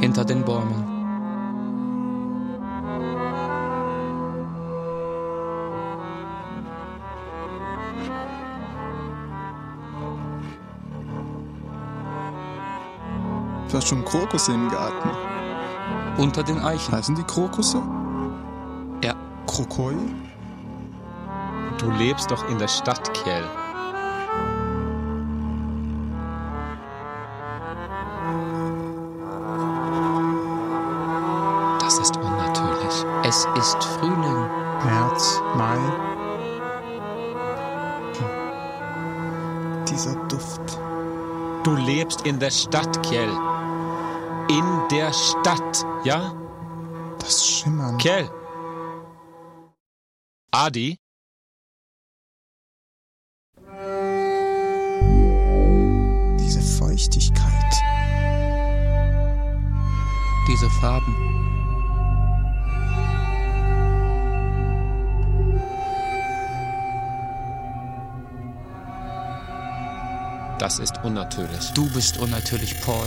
Hinter 0.00 0.24
den 0.24 0.44
Bäumen. 0.44 0.84
Du 13.70 13.76
hast 13.76 13.88
schon 13.88 14.04
Krokusse 14.04 14.52
im 14.52 14.70
Garten. 14.70 15.10
Unter 16.16 16.42
den 16.42 16.58
Eichen. 16.58 16.94
Heißen 16.94 17.14
die 17.14 17.22
Krokusse? 17.22 17.82
Ja, 19.04 19.14
Krokoi? 19.46 19.94
Du 21.78 21.90
lebst 21.90 22.30
doch 22.30 22.48
in 22.48 22.58
der 22.58 22.68
Stadt, 22.68 23.12
Kerl. 23.12 23.67
Es 33.28 33.44
ist 33.56 33.84
Frühling. 33.84 34.48
März, 34.86 35.42
Mai. 35.54 35.78
Dieser 39.86 40.14
Duft. 40.28 40.78
Du 41.62 41.74
lebst 41.74 42.26
in 42.26 42.38
der 42.38 42.50
Stadt, 42.50 43.02
Kjell. 43.02 43.28
In 44.48 44.64
der 44.90 45.12
Stadt, 45.12 45.84
ja? 46.04 46.32
Das 47.18 47.46
Schimmern. 47.46 47.98
Kjell. 47.98 48.30
Adi? 50.50 50.98
Diese 56.40 56.62
Feuchtigkeit. 56.78 57.74
Diese 60.48 60.70
Farben. 60.80 61.28
Das 70.58 70.80
ist 70.80 71.04
unnatürlich. 71.04 71.70
Du 71.74 71.88
bist 71.90 72.18
unnatürlich, 72.18 72.80
Paul. 72.80 73.06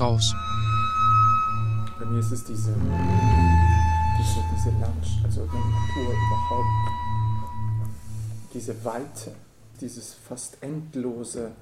Raus. 0.00 0.34
Bei 1.98 2.06
mir 2.06 2.20
ist 2.20 2.32
es 2.32 2.44
diese, 2.44 2.72
diese, 4.18 4.40
diese 4.56 4.70
Landschaft, 4.80 5.24
also 5.24 5.42
die 5.42 5.56
Natur 5.56 6.14
überhaupt. 6.14 6.90
Diese 8.54 8.84
Weite, 8.84 9.32
dieses 9.80 10.14
fast 10.14 10.56
endlose, 10.62 11.52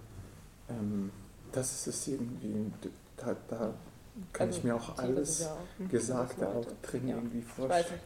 ähm, 0.71 1.11
das 1.53 1.73
ist 1.73 1.87
es 1.89 2.09
irgendwie. 2.09 2.71
Da, 3.17 3.35
da 3.49 3.75
kann 4.33 4.47
Also, 4.49 4.59
ich 4.59 4.65
mir 4.65 4.75
auch 4.77 4.97
alles 4.99 5.41
ja 5.41 5.53
auch 5.53 5.89
Gesagte 5.91 6.49
auch 6.49 6.67
drin 6.83 7.09
Ja, 7.09 7.17
irgendwie 7.17 7.43
vorstellen. 7.43 8.01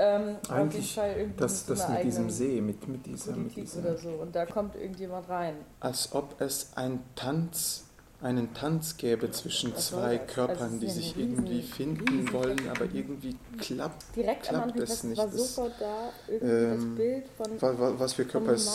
Ähm, 0.00 0.36
Eigentlich 0.48 0.94
das, 1.36 1.66
mit 1.68 1.78
das 1.78 1.88
mit 1.88 2.04
diesem 2.04 2.30
See, 2.30 2.60
mit, 2.60 2.86
mit 2.86 3.04
dieser, 3.04 3.34
mit 3.34 3.56
dieser 3.56 3.80
oder 3.80 3.96
so. 3.96 4.10
Und 4.10 4.36
da 4.36 4.46
kommt 4.46 4.76
irgendjemand 4.76 5.28
rein. 5.28 5.54
als 5.80 6.12
ob 6.12 6.40
es 6.40 6.70
ein 6.76 7.00
Tanz, 7.16 7.87
einen 8.20 8.52
Tanz 8.52 8.96
gäbe 8.96 9.30
zwischen 9.30 9.76
zwei? 9.76 10.18
Körpern, 10.18 10.80
die 10.80 10.88
sich 10.90 11.14
ein 11.16 11.20
irgendwie 11.20 11.62
finden 11.62 12.32
wollen, 12.32 12.68
aber 12.68 12.84
irgendwie 12.92 13.36
klappt, 13.58 14.04
Direkt 14.16 14.42
klappt 14.44 14.76
es 14.80 14.88
das 14.90 15.04
nicht. 15.04 15.18
war 15.18 15.26
Das- 15.26 15.36
sofort 15.54 15.72
da, 15.78 16.10
irgendwie 16.26 16.46
ähm, 16.54 16.70
das 16.74 16.96
Bild 16.96 17.24
von, 17.36 17.62
wa- 17.62 17.78
wa- 17.78 17.94
was 17.98 18.12
für 18.14 18.24
Körper 18.24 18.52
ist, 18.54 18.68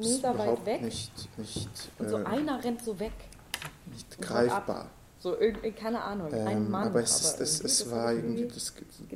ist 0.00 0.18
überhaupt 0.20 0.64
weg. 0.66 0.82
nicht, 0.82 1.10
nicht, 1.38 1.68
und 1.98 2.08
so 2.08 2.18
äh, 2.18 2.24
einer 2.24 2.62
rennt 2.64 2.82
so 2.82 2.98
weg. 2.98 3.12
nicht 3.92 4.20
greifbar. 4.22 4.90
So 5.18 5.36
irgendwie, 5.38 5.72
keine 5.72 6.02
Ahnung, 6.02 6.32
ein 6.32 6.46
Ähm, 6.46 6.70
Mann. 6.70 6.88
aber 6.88 7.02
es, 7.02 7.20
ist, 7.20 7.40
es, 7.40 7.56
irgendwie, 7.60 7.66
es 7.72 7.90
war 7.90 8.12
irgendwie 8.12 8.44
das, 8.48 8.72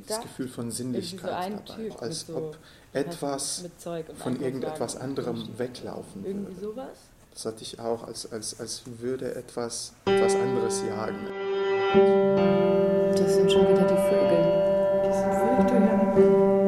das. 0.07 0.21
Gefühl 0.21 0.47
von 0.49 0.65
Irgendwie 0.65 0.75
Sinnlichkeit 0.77 1.29
so 1.29 1.35
ein 1.35 1.61
dabei, 1.65 1.95
als 2.01 2.27
mit 2.27 2.35
so, 2.37 2.37
ob 2.37 2.57
etwas 2.93 3.63
von 4.17 4.41
irgendetwas 4.41 4.97
anderem 4.97 5.47
weglaufen 5.57 6.25
Irgendwie 6.25 6.55
würde. 6.57 6.65
sowas? 6.75 6.97
Das 7.33 7.45
hatte 7.45 7.61
ich 7.61 7.79
auch, 7.79 8.03
als, 8.03 8.31
als, 8.31 8.59
als 8.59 8.83
würde 8.99 9.35
etwas, 9.35 9.93
etwas 10.05 10.35
anderes 10.35 10.83
jagen. 10.87 11.27
Das 13.15 13.35
sind 13.35 13.51
schon 13.51 13.67
wieder 13.67 13.83
die 13.83 13.95
Vögel. 13.95 14.41
Die 15.05 15.13
sind 15.13 15.33
völlig 15.33 16.60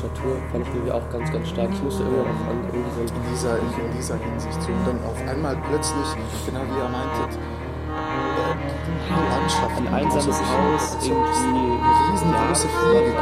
Mensch-Natur 0.00 0.36
fand 0.50 0.66
ich 0.66 0.74
irgendwie 0.74 0.92
auch 0.92 1.10
ganz, 1.10 1.30
ganz 1.32 1.48
stark. 1.48 1.70
Ich 1.72 1.82
musste 1.82 2.02
immer 2.02 2.24
noch 2.24 2.48
an 2.48 2.64
irgendwie 2.72 2.90
so 2.96 3.14
in 3.14 3.22
dieser, 3.30 3.58
in 3.58 3.96
dieser 3.96 4.16
Hinsicht 4.16 4.62
so. 4.62 4.72
Und 4.72 4.86
dann 4.86 5.04
auf 5.04 5.28
einmal 5.28 5.56
plötzlich, 5.68 6.06
genau 6.46 6.60
wie 6.60 6.78
ihr 6.78 6.88
meintet, 6.88 7.36
äh, 7.36 8.54
die 9.08 9.30
Landschaft. 9.30 9.76
ein 9.76 9.94
einsames 9.94 10.40
Haus, 10.40 10.96
irgendwie 11.02 11.80
riesengroße 12.12 12.68
Fliege. 12.68 13.12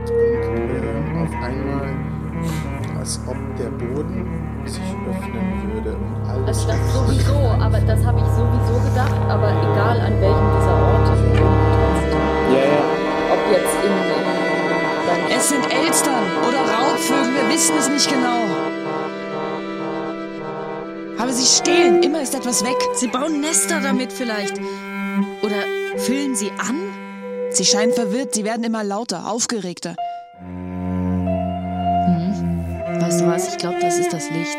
Und 0.00 0.10
äh, 0.10 1.22
auf 1.22 1.34
einmal, 1.42 1.94
als 3.08 3.20
ob 3.26 3.38
der 3.56 3.70
Boden 3.70 4.62
sich 4.66 4.82
öffnen 4.82 5.72
würde 5.72 5.96
und 5.96 6.28
alles. 6.28 6.58
Also 6.58 6.68
das 6.68 6.92
sowieso, 6.92 7.38
aber 7.38 7.80
das 7.80 8.04
habe 8.04 8.18
ich 8.20 8.26
sowieso 8.36 8.84
gedacht, 8.86 9.16
aber 9.30 9.48
egal 9.48 9.98
an 9.98 10.20
welchem 10.20 10.48
dieser 10.52 10.76
Orte. 10.92 11.12
Ja, 12.52 12.64
ja. 12.68 12.84
Ob 13.32 13.40
jetzt 13.50 13.76
in, 13.82 13.94
in 15.32 15.38
Es 15.38 15.48
sind 15.48 15.64
Elstern 15.72 16.26
oder 16.46 16.60
Raubvögel, 16.70 17.34
wir 17.34 17.54
wissen 17.54 17.78
es 17.78 17.88
nicht 17.88 18.10
genau. 18.10 18.44
Aber 21.18 21.32
sie 21.32 21.46
stehlen. 21.46 22.02
Immer 22.02 22.20
ist 22.20 22.34
etwas 22.34 22.62
weg. 22.62 22.76
Sie 22.94 23.08
bauen 23.08 23.40
Nester 23.40 23.80
damit 23.80 24.12
vielleicht. 24.12 24.58
Oder 25.40 25.64
füllen 25.96 26.36
sie 26.36 26.50
an? 26.58 26.76
Sie 27.52 27.64
scheinen 27.64 27.94
verwirrt. 27.94 28.34
Sie 28.34 28.44
werden 28.44 28.64
immer 28.64 28.84
lauter, 28.84 29.30
aufgeregter. 29.30 29.96
Weißt 33.08 33.22
du 33.22 33.26
was? 33.26 33.48
Ich 33.48 33.56
glaube, 33.56 33.78
das 33.80 33.98
ist 33.98 34.12
das 34.12 34.30
Licht. 34.30 34.58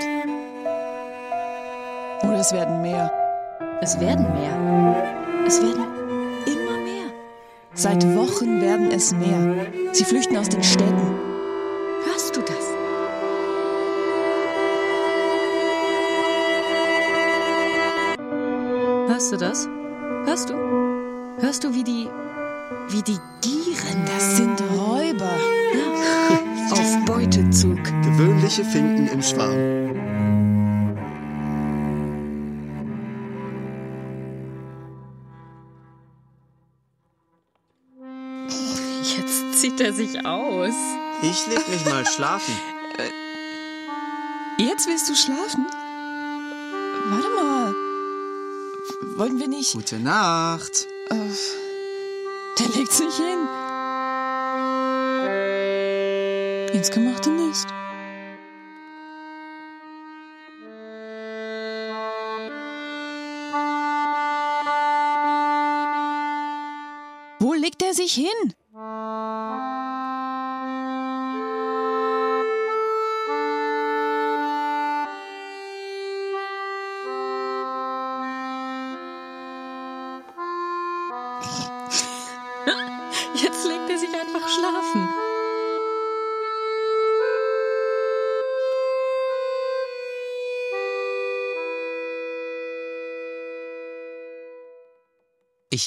Oder 2.23 2.39
es 2.39 2.51
werden 2.51 2.81
mehr. 2.81 3.11
Es 3.79 3.99
werden 3.99 4.25
mehr. 4.33 5.45
Es 5.45 5.61
werden 5.61 5.83
immer 6.47 6.79
mehr. 6.83 7.11
Seit 7.75 8.03
Wochen 8.15 8.59
werden 8.59 8.89
es 8.89 9.13
mehr. 9.13 9.67
Sie 9.91 10.03
flüchten 10.03 10.35
aus 10.35 10.49
den 10.49 10.63
Städten. 10.63 11.19
Hörst 12.07 12.35
du 12.35 12.41
das? 12.41 12.65
Hörst 19.09 19.31
du 19.31 19.37
das? 19.37 19.69
Hörst 20.25 20.49
du? 20.49 20.53
Hörst 21.39 21.63
du, 21.63 21.75
wie 21.75 21.83
die. 21.83 22.09
wie 22.87 23.03
die 23.03 23.19
gieren? 23.41 24.05
Das 24.07 24.37
sind 24.37 24.59
Räuber. 24.75 25.37
Beutezug. 27.05 27.83
Gewöhnliche 28.03 28.63
Finken 28.65 29.07
im 29.07 29.21
Schwarm. 29.21 29.95
Jetzt 39.17 39.61
zieht 39.61 39.79
er 39.81 39.93
sich 39.93 40.25
aus. 40.25 40.73
Ich 41.21 41.47
leg 41.47 41.67
mich 41.69 41.85
mal 41.85 42.05
schlafen. 42.05 42.53
Jetzt 44.57 44.87
willst 44.87 45.09
du 45.09 45.15
schlafen? 45.15 45.65
Warte 47.09 47.29
mal. 47.29 47.75
Wollten 49.17 49.39
wir 49.39 49.47
nicht. 49.47 49.73
Gute 49.73 49.99
Nacht. 49.99 50.87
Äh, 51.09 51.15
der 52.57 52.67
legt 52.77 52.91
sich 52.91 53.15
hin. 53.15 53.58
Ins 56.73 56.91
gemachte 56.91 57.31
Nest. 57.31 57.67
Wo 67.39 67.53
legt 67.53 67.81
er 67.81 67.93
sich 67.95 68.13
hin? 68.13 68.53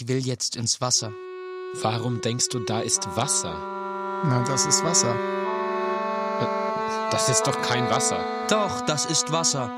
Ich 0.03 0.09
will 0.09 0.18
jetzt 0.18 0.57
ins 0.57 0.80
Wasser. 0.80 1.12
Warum 1.74 2.20
denkst 2.20 2.48
du, 2.48 2.59
da 2.59 2.80
ist 2.80 3.07
Wasser? 3.16 3.55
Na, 4.24 4.42
das 4.48 4.66
ist 4.66 4.82
Wasser. 4.82 5.14
Das 7.12 7.28
ist 7.28 7.46
doch 7.46 7.62
kein 7.62 7.88
Wasser. 7.88 8.18
Doch, 8.48 8.80
das 8.80 9.07
ist 9.07 9.30
Wasser. 9.30 9.70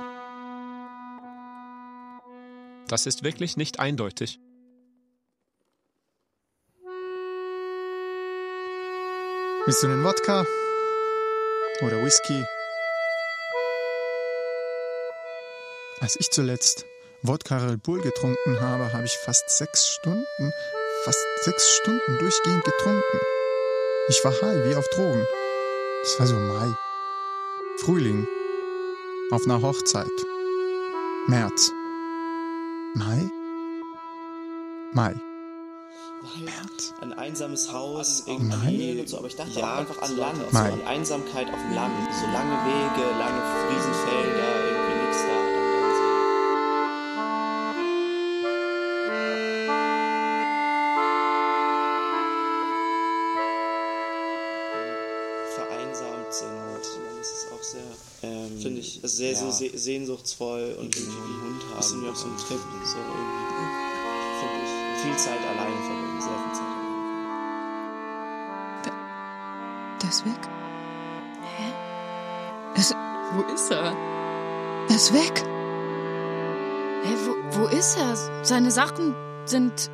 Das 2.89 3.05
ist 3.05 3.23
wirklich 3.23 3.59
nicht 3.59 3.81
eindeutig. 3.81 4.41
Willst 9.67 9.83
du 9.83 9.89
einen 9.89 10.05
Wodka? 10.05 10.47
Oder 11.83 12.03
Whisky? 12.03 12.43
Als 16.01 16.17
ich 16.19 16.31
zuletzt 16.31 16.87
Wodka 17.27 17.57
Red 17.57 17.83
Bull 17.83 18.03
getrunken 18.03 18.61
habe, 18.61 18.93
habe 18.93 19.07
ich 19.07 19.17
fast 19.17 19.49
sechs 19.49 19.87
Stunden, 19.87 20.53
fast 21.07 21.25
sechs 21.45 21.67
Stunden 21.79 22.19
durchgehend 22.19 22.63
getrunken. 22.63 23.19
Ich 24.11 24.23
war 24.23 24.33
high 24.33 24.69
wie 24.69 24.75
auf 24.75 24.87
Drogen. 24.89 25.27
Es 26.03 26.21
war 26.21 26.27
so 26.27 26.35
Mai. 26.35 26.77
Frühling. 27.79 28.29
Auf 29.31 29.43
einer 29.47 29.63
Hochzeit. 29.63 30.07
März. 31.27 31.73
Mai? 32.95 33.31
Mai. 34.93 35.15
März. 36.43 36.93
Ein 37.01 37.15
einsames 37.15 37.73
Haus, 37.73 38.27
Mai? 38.27 38.35
irgendwie 38.35 39.01
und 39.01 39.09
so, 39.09 39.17
aber 39.17 39.29
ich 39.29 39.37
dachte 39.37 39.65
auch 39.65 39.79
einfach 39.79 40.03
an 40.03 40.15
Land, 40.19 40.53
Mai. 40.53 40.69
so 40.69 40.75
an 40.75 40.87
Einsamkeit 40.87 41.47
auf 41.47 41.59
dem 41.59 41.75
Land, 41.75 41.95
so 42.21 42.27
lange 42.27 42.57
Wege, 42.67 43.19
lange 43.19 43.71
Riesenfelder, 43.71 44.67
irgendwie 44.67 45.07
nichts 45.07 45.23
da. 45.23 45.54
Sehr 59.17 59.37
so 59.37 59.47
ja. 59.47 59.53
se 59.53 59.71
sehnsuchtsvoll 59.79 60.77
und 60.81 60.95
irgendwie 60.97 61.17
einen 61.17 61.43
Hund 61.43 61.63
haben 61.71 61.77
bisschen 61.77 62.03
wie 62.03 62.09
auf 62.09 62.17
so 62.17 62.25
einem 62.27 62.35
und- 62.37 62.47
Trip. 62.47 62.59
So 62.85 62.99
irgendwie, 62.99 63.45
viel 65.03 65.17
Zeit 65.17 65.39
alleine 65.41 65.77
verbringen, 65.87 66.21
sehr 66.21 66.31
viel 66.31 66.53
Zeit 66.53 66.63
alleine. 66.63 66.95
Der 70.03 70.09
ist 70.11 70.25
weg. 70.27 70.49
Hä? 71.57 71.73
Es, 72.77 72.95
Wo 73.35 73.43
ist 73.55 73.71
er? 73.71 73.97
er 74.89 74.97
ist 74.97 75.13
weg. 75.15 75.43
Hä, 77.05 77.15
wo, 77.27 77.59
wo 77.61 77.67
ist 77.69 77.97
er? 77.97 78.17
Seine 78.45 78.71
Sachen 78.71 79.15
sind. 79.47 79.91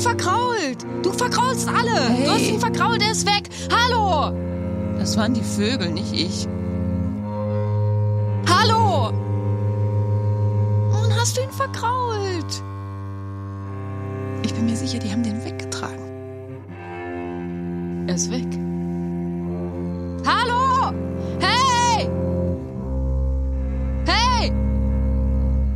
Ihn 0.00 0.02
vergrault! 0.02 0.86
Du 1.02 1.12
vergraulst 1.12 1.68
alle! 1.68 2.08
Hey. 2.08 2.24
Du 2.24 2.30
hast 2.30 2.48
ihn 2.48 2.60
vergrault, 2.60 3.02
er 3.02 3.12
ist 3.12 3.26
weg! 3.26 3.48
Hallo! 3.70 4.32
Das 4.98 5.16
waren 5.16 5.34
die 5.34 5.42
Vögel, 5.42 5.90
nicht 5.90 6.12
ich. 6.12 6.46
Hallo! 8.48 9.08
Und 9.08 9.14
hast 11.18 11.36
du 11.36 11.42
ihn 11.42 11.50
vergrault? 11.50 12.62
Ich 14.42 14.54
bin 14.54 14.66
mir 14.66 14.76
sicher, 14.76 14.98
die 14.98 15.10
haben 15.10 15.22
den 15.22 15.44
weggetragen. 15.44 15.98
Er 18.06 18.14
ist 18.14 18.30
weg. 18.30 18.46
Hallo! 20.26 20.92
Hey! 21.40 22.08
Hey! 24.06 24.52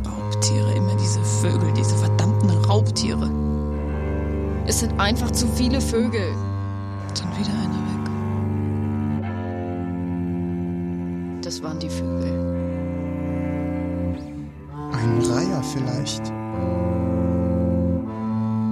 Raubtiere, 0.05 0.73
immer 0.73 0.95
diese 0.95 1.23
Vögel, 1.23 1.71
diese 1.73 1.95
verdammten 1.95 2.49
Raubtiere. 2.49 3.29
Es 4.67 4.79
sind 4.79 4.99
einfach 4.99 5.29
zu 5.31 5.47
viele 5.47 5.79
Vögel. 5.79 6.33
Dann 7.13 7.37
wieder 7.37 7.53
einer 7.53 7.81
weg. 7.91 8.05
Das 11.43 11.61
waren 11.61 11.79
die 11.79 11.89
Vögel. 11.89 12.33
Ein 14.91 15.21
Reiher 15.21 15.61
vielleicht. 15.61 16.25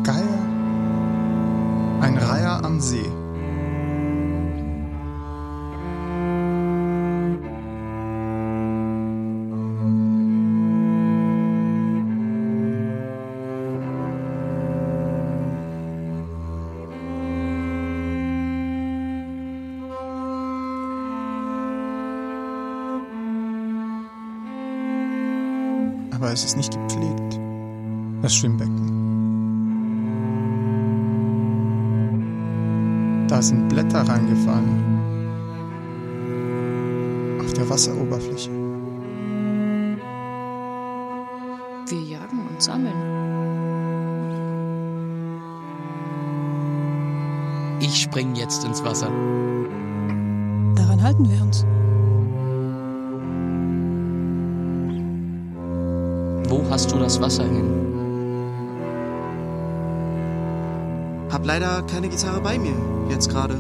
Geier. 0.04 0.40
Ein 2.02 2.18
Reiher 2.18 2.66
am 2.66 2.80
See. 2.80 3.06
Es 26.34 26.44
ist 26.44 26.58
nicht 26.58 26.74
gepflegt. 26.74 27.40
Das 28.22 28.36
Schwimmbecken. 28.36 28.90
Da 33.28 33.42
sind 33.42 33.70
Blätter 33.70 34.02
reingefallen. 34.02 35.00
Auf 37.40 37.54
der 37.54 37.70
Wasseroberfläche. 37.70 38.52
Wir 41.88 42.02
jagen 42.02 42.48
und 42.50 42.62
sammeln. 42.62 42.94
Ich 47.80 48.02
spring 48.02 48.36
jetzt 48.36 48.64
ins 48.64 48.84
Wasser. 48.84 49.12
Daran 50.76 51.04
halten 51.04 51.30
wir 51.30 51.42
uns. 51.42 51.66
Hast 56.74 56.92
du 56.92 56.98
das 56.98 57.22
Wasser 57.22 57.44
hin? 57.44 57.70
Hab 61.32 61.46
leider 61.46 61.84
keine 61.84 62.10
Gitarre 62.10 62.42
bei 62.42 62.58
mir, 62.58 62.74
jetzt 63.12 63.30
gerade. 63.30 63.54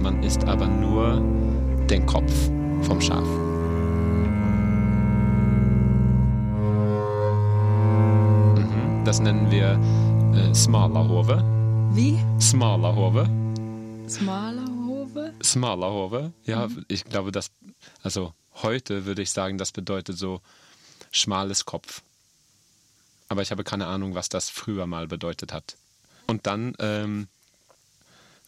Man 0.00 0.22
isst 0.22 0.42
aber 0.46 0.66
nur 0.66 1.20
den 1.90 2.06
Kopf 2.06 2.32
vom 2.80 2.98
Schaf. 2.98 3.26
Mhm, 8.56 9.04
Das 9.04 9.20
nennen 9.20 9.50
wir 9.50 9.78
äh, 10.34 10.54
Smalerhove. 10.54 11.44
Wie? 11.92 12.18
Smalerhove. 12.40 13.26
Smalerhove? 14.08 14.75
Smalerhove. 15.42 16.32
Ja, 16.44 16.68
ich 16.88 17.04
glaube, 17.04 17.32
das, 17.32 17.50
also 18.02 18.34
heute 18.62 19.04
würde 19.04 19.22
ich 19.22 19.30
sagen, 19.30 19.58
das 19.58 19.72
bedeutet 19.72 20.18
so 20.18 20.40
schmales 21.10 21.64
Kopf. 21.64 22.02
Aber 23.28 23.42
ich 23.42 23.50
habe 23.50 23.64
keine 23.64 23.86
Ahnung, 23.86 24.14
was 24.14 24.28
das 24.28 24.50
früher 24.50 24.86
mal 24.86 25.08
bedeutet 25.08 25.52
hat. 25.52 25.76
Und 26.26 26.46
dann 26.46 26.74
ähm, 26.78 27.28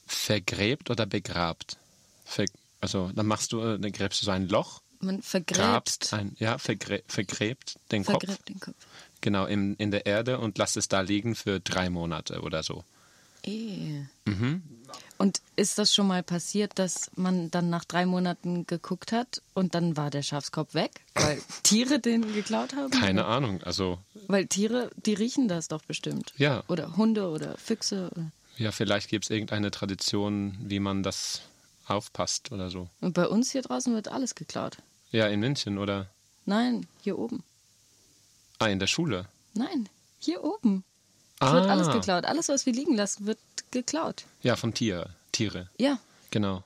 vergräbt 0.07 0.91
oder 0.91 1.07
begrabt. 1.07 1.77
Ver, 2.25 2.47
also 2.81 3.11
dann 3.15 3.27
machst 3.27 3.53
du, 3.53 3.61
äh, 3.61 3.79
dann 3.79 3.93
gräbst 3.93 4.23
du 4.23 4.27
so 4.27 4.31
ein 4.31 4.49
Loch, 4.49 4.81
Man 5.01 5.23
vergräbt. 5.23 6.13
ein, 6.13 6.37
ja, 6.39 6.59
vergrä, 6.59 7.03
vergräbt 7.07 7.79
den 7.91 8.05
Kopf. 8.05 8.21
Vergräbt 8.25 8.49
den 8.49 8.61
Kopf. 8.61 8.77
Genau, 9.21 9.47
in, 9.47 9.75
in 9.77 9.91
der 9.91 10.07
Erde 10.07 10.39
und 10.39 10.59
lässt 10.59 10.77
es 10.77 10.89
da 10.89 11.01
liegen 11.01 11.35
für 11.35 11.61
drei 11.61 11.91
Monate 11.91 12.41
oder 12.41 12.63
so. 12.63 12.85
Eh. 13.45 14.03
Mhm. 14.25 14.63
Und 15.19 15.41
ist 15.57 15.79
das 15.79 15.93
schon 15.93 16.07
mal 16.07 16.23
passiert, 16.23 16.79
dass 16.79 17.11
man 17.17 17.51
dann 17.51 17.71
nach 17.71 17.85
drei 17.85 18.07
Monaten 18.07 18.67
geguckt 18.69 19.11
hat 19.11 19.43
und 19.53 19.75
dann 19.75 19.97
war 19.97 20.11
der 20.11 20.23
Schafskopf 20.23 20.75
weg, 20.75 21.01
weil 21.15 21.43
Tiere 21.65 21.99
den 21.99 22.33
geklaut 22.33 22.75
haben? 22.77 22.91
Keine 22.93 23.25
Ahnung, 23.25 23.61
also 23.65 23.99
Weil 24.29 24.47
Tiere, 24.47 24.91
die 25.05 25.15
riechen 25.15 25.49
das 25.49 25.67
doch 25.67 25.83
bestimmt. 25.83 26.33
Ja. 26.37 26.63
Oder 26.69 26.97
Hunde 26.97 27.29
oder 27.31 27.57
Füchse. 27.59 28.11
Oder 28.13 28.31
ja, 28.59 28.71
vielleicht 28.71 29.09
gibt 29.09 29.25
es 29.25 29.31
irgendeine 29.31 29.71
Tradition, 29.73 30.57
wie 30.63 30.79
man 30.79 31.03
das 31.03 31.41
aufpasst 31.87 32.53
oder 32.53 32.71
so. 32.71 32.89
und 33.01 33.15
bei 33.15 33.27
uns 33.27 33.51
hier 33.51 33.63
draußen 33.63 33.93
wird 33.95 34.09
alles 34.09 34.35
geklaut. 34.37 34.77
Ja, 35.11 35.27
in 35.27 35.41
München 35.41 35.79
oder 35.79 36.07
Nein, 36.47 36.87
hier 37.03 37.19
oben. 37.19 37.43
ah, 38.59 38.67
in 38.69 38.79
der 38.79 38.87
Schule. 38.87 39.27
Nein, 39.55 39.89
hier 40.21 40.45
oben. 40.45 40.85
Es 41.41 41.47
Ah. 41.47 41.53
wird 41.55 41.67
alles 41.67 41.91
geklaut. 41.91 42.25
Alles, 42.25 42.49
was 42.49 42.67
wir 42.67 42.73
liegen 42.73 42.95
lassen, 42.97 43.27
wird 43.27 43.39
geklaut. 43.71 44.25
Ja, 44.43 44.57
von 44.57 44.75
Tier, 44.75 45.09
Tiere. 45.33 45.69
Ja. 45.79 45.99
Genau. 46.31 46.65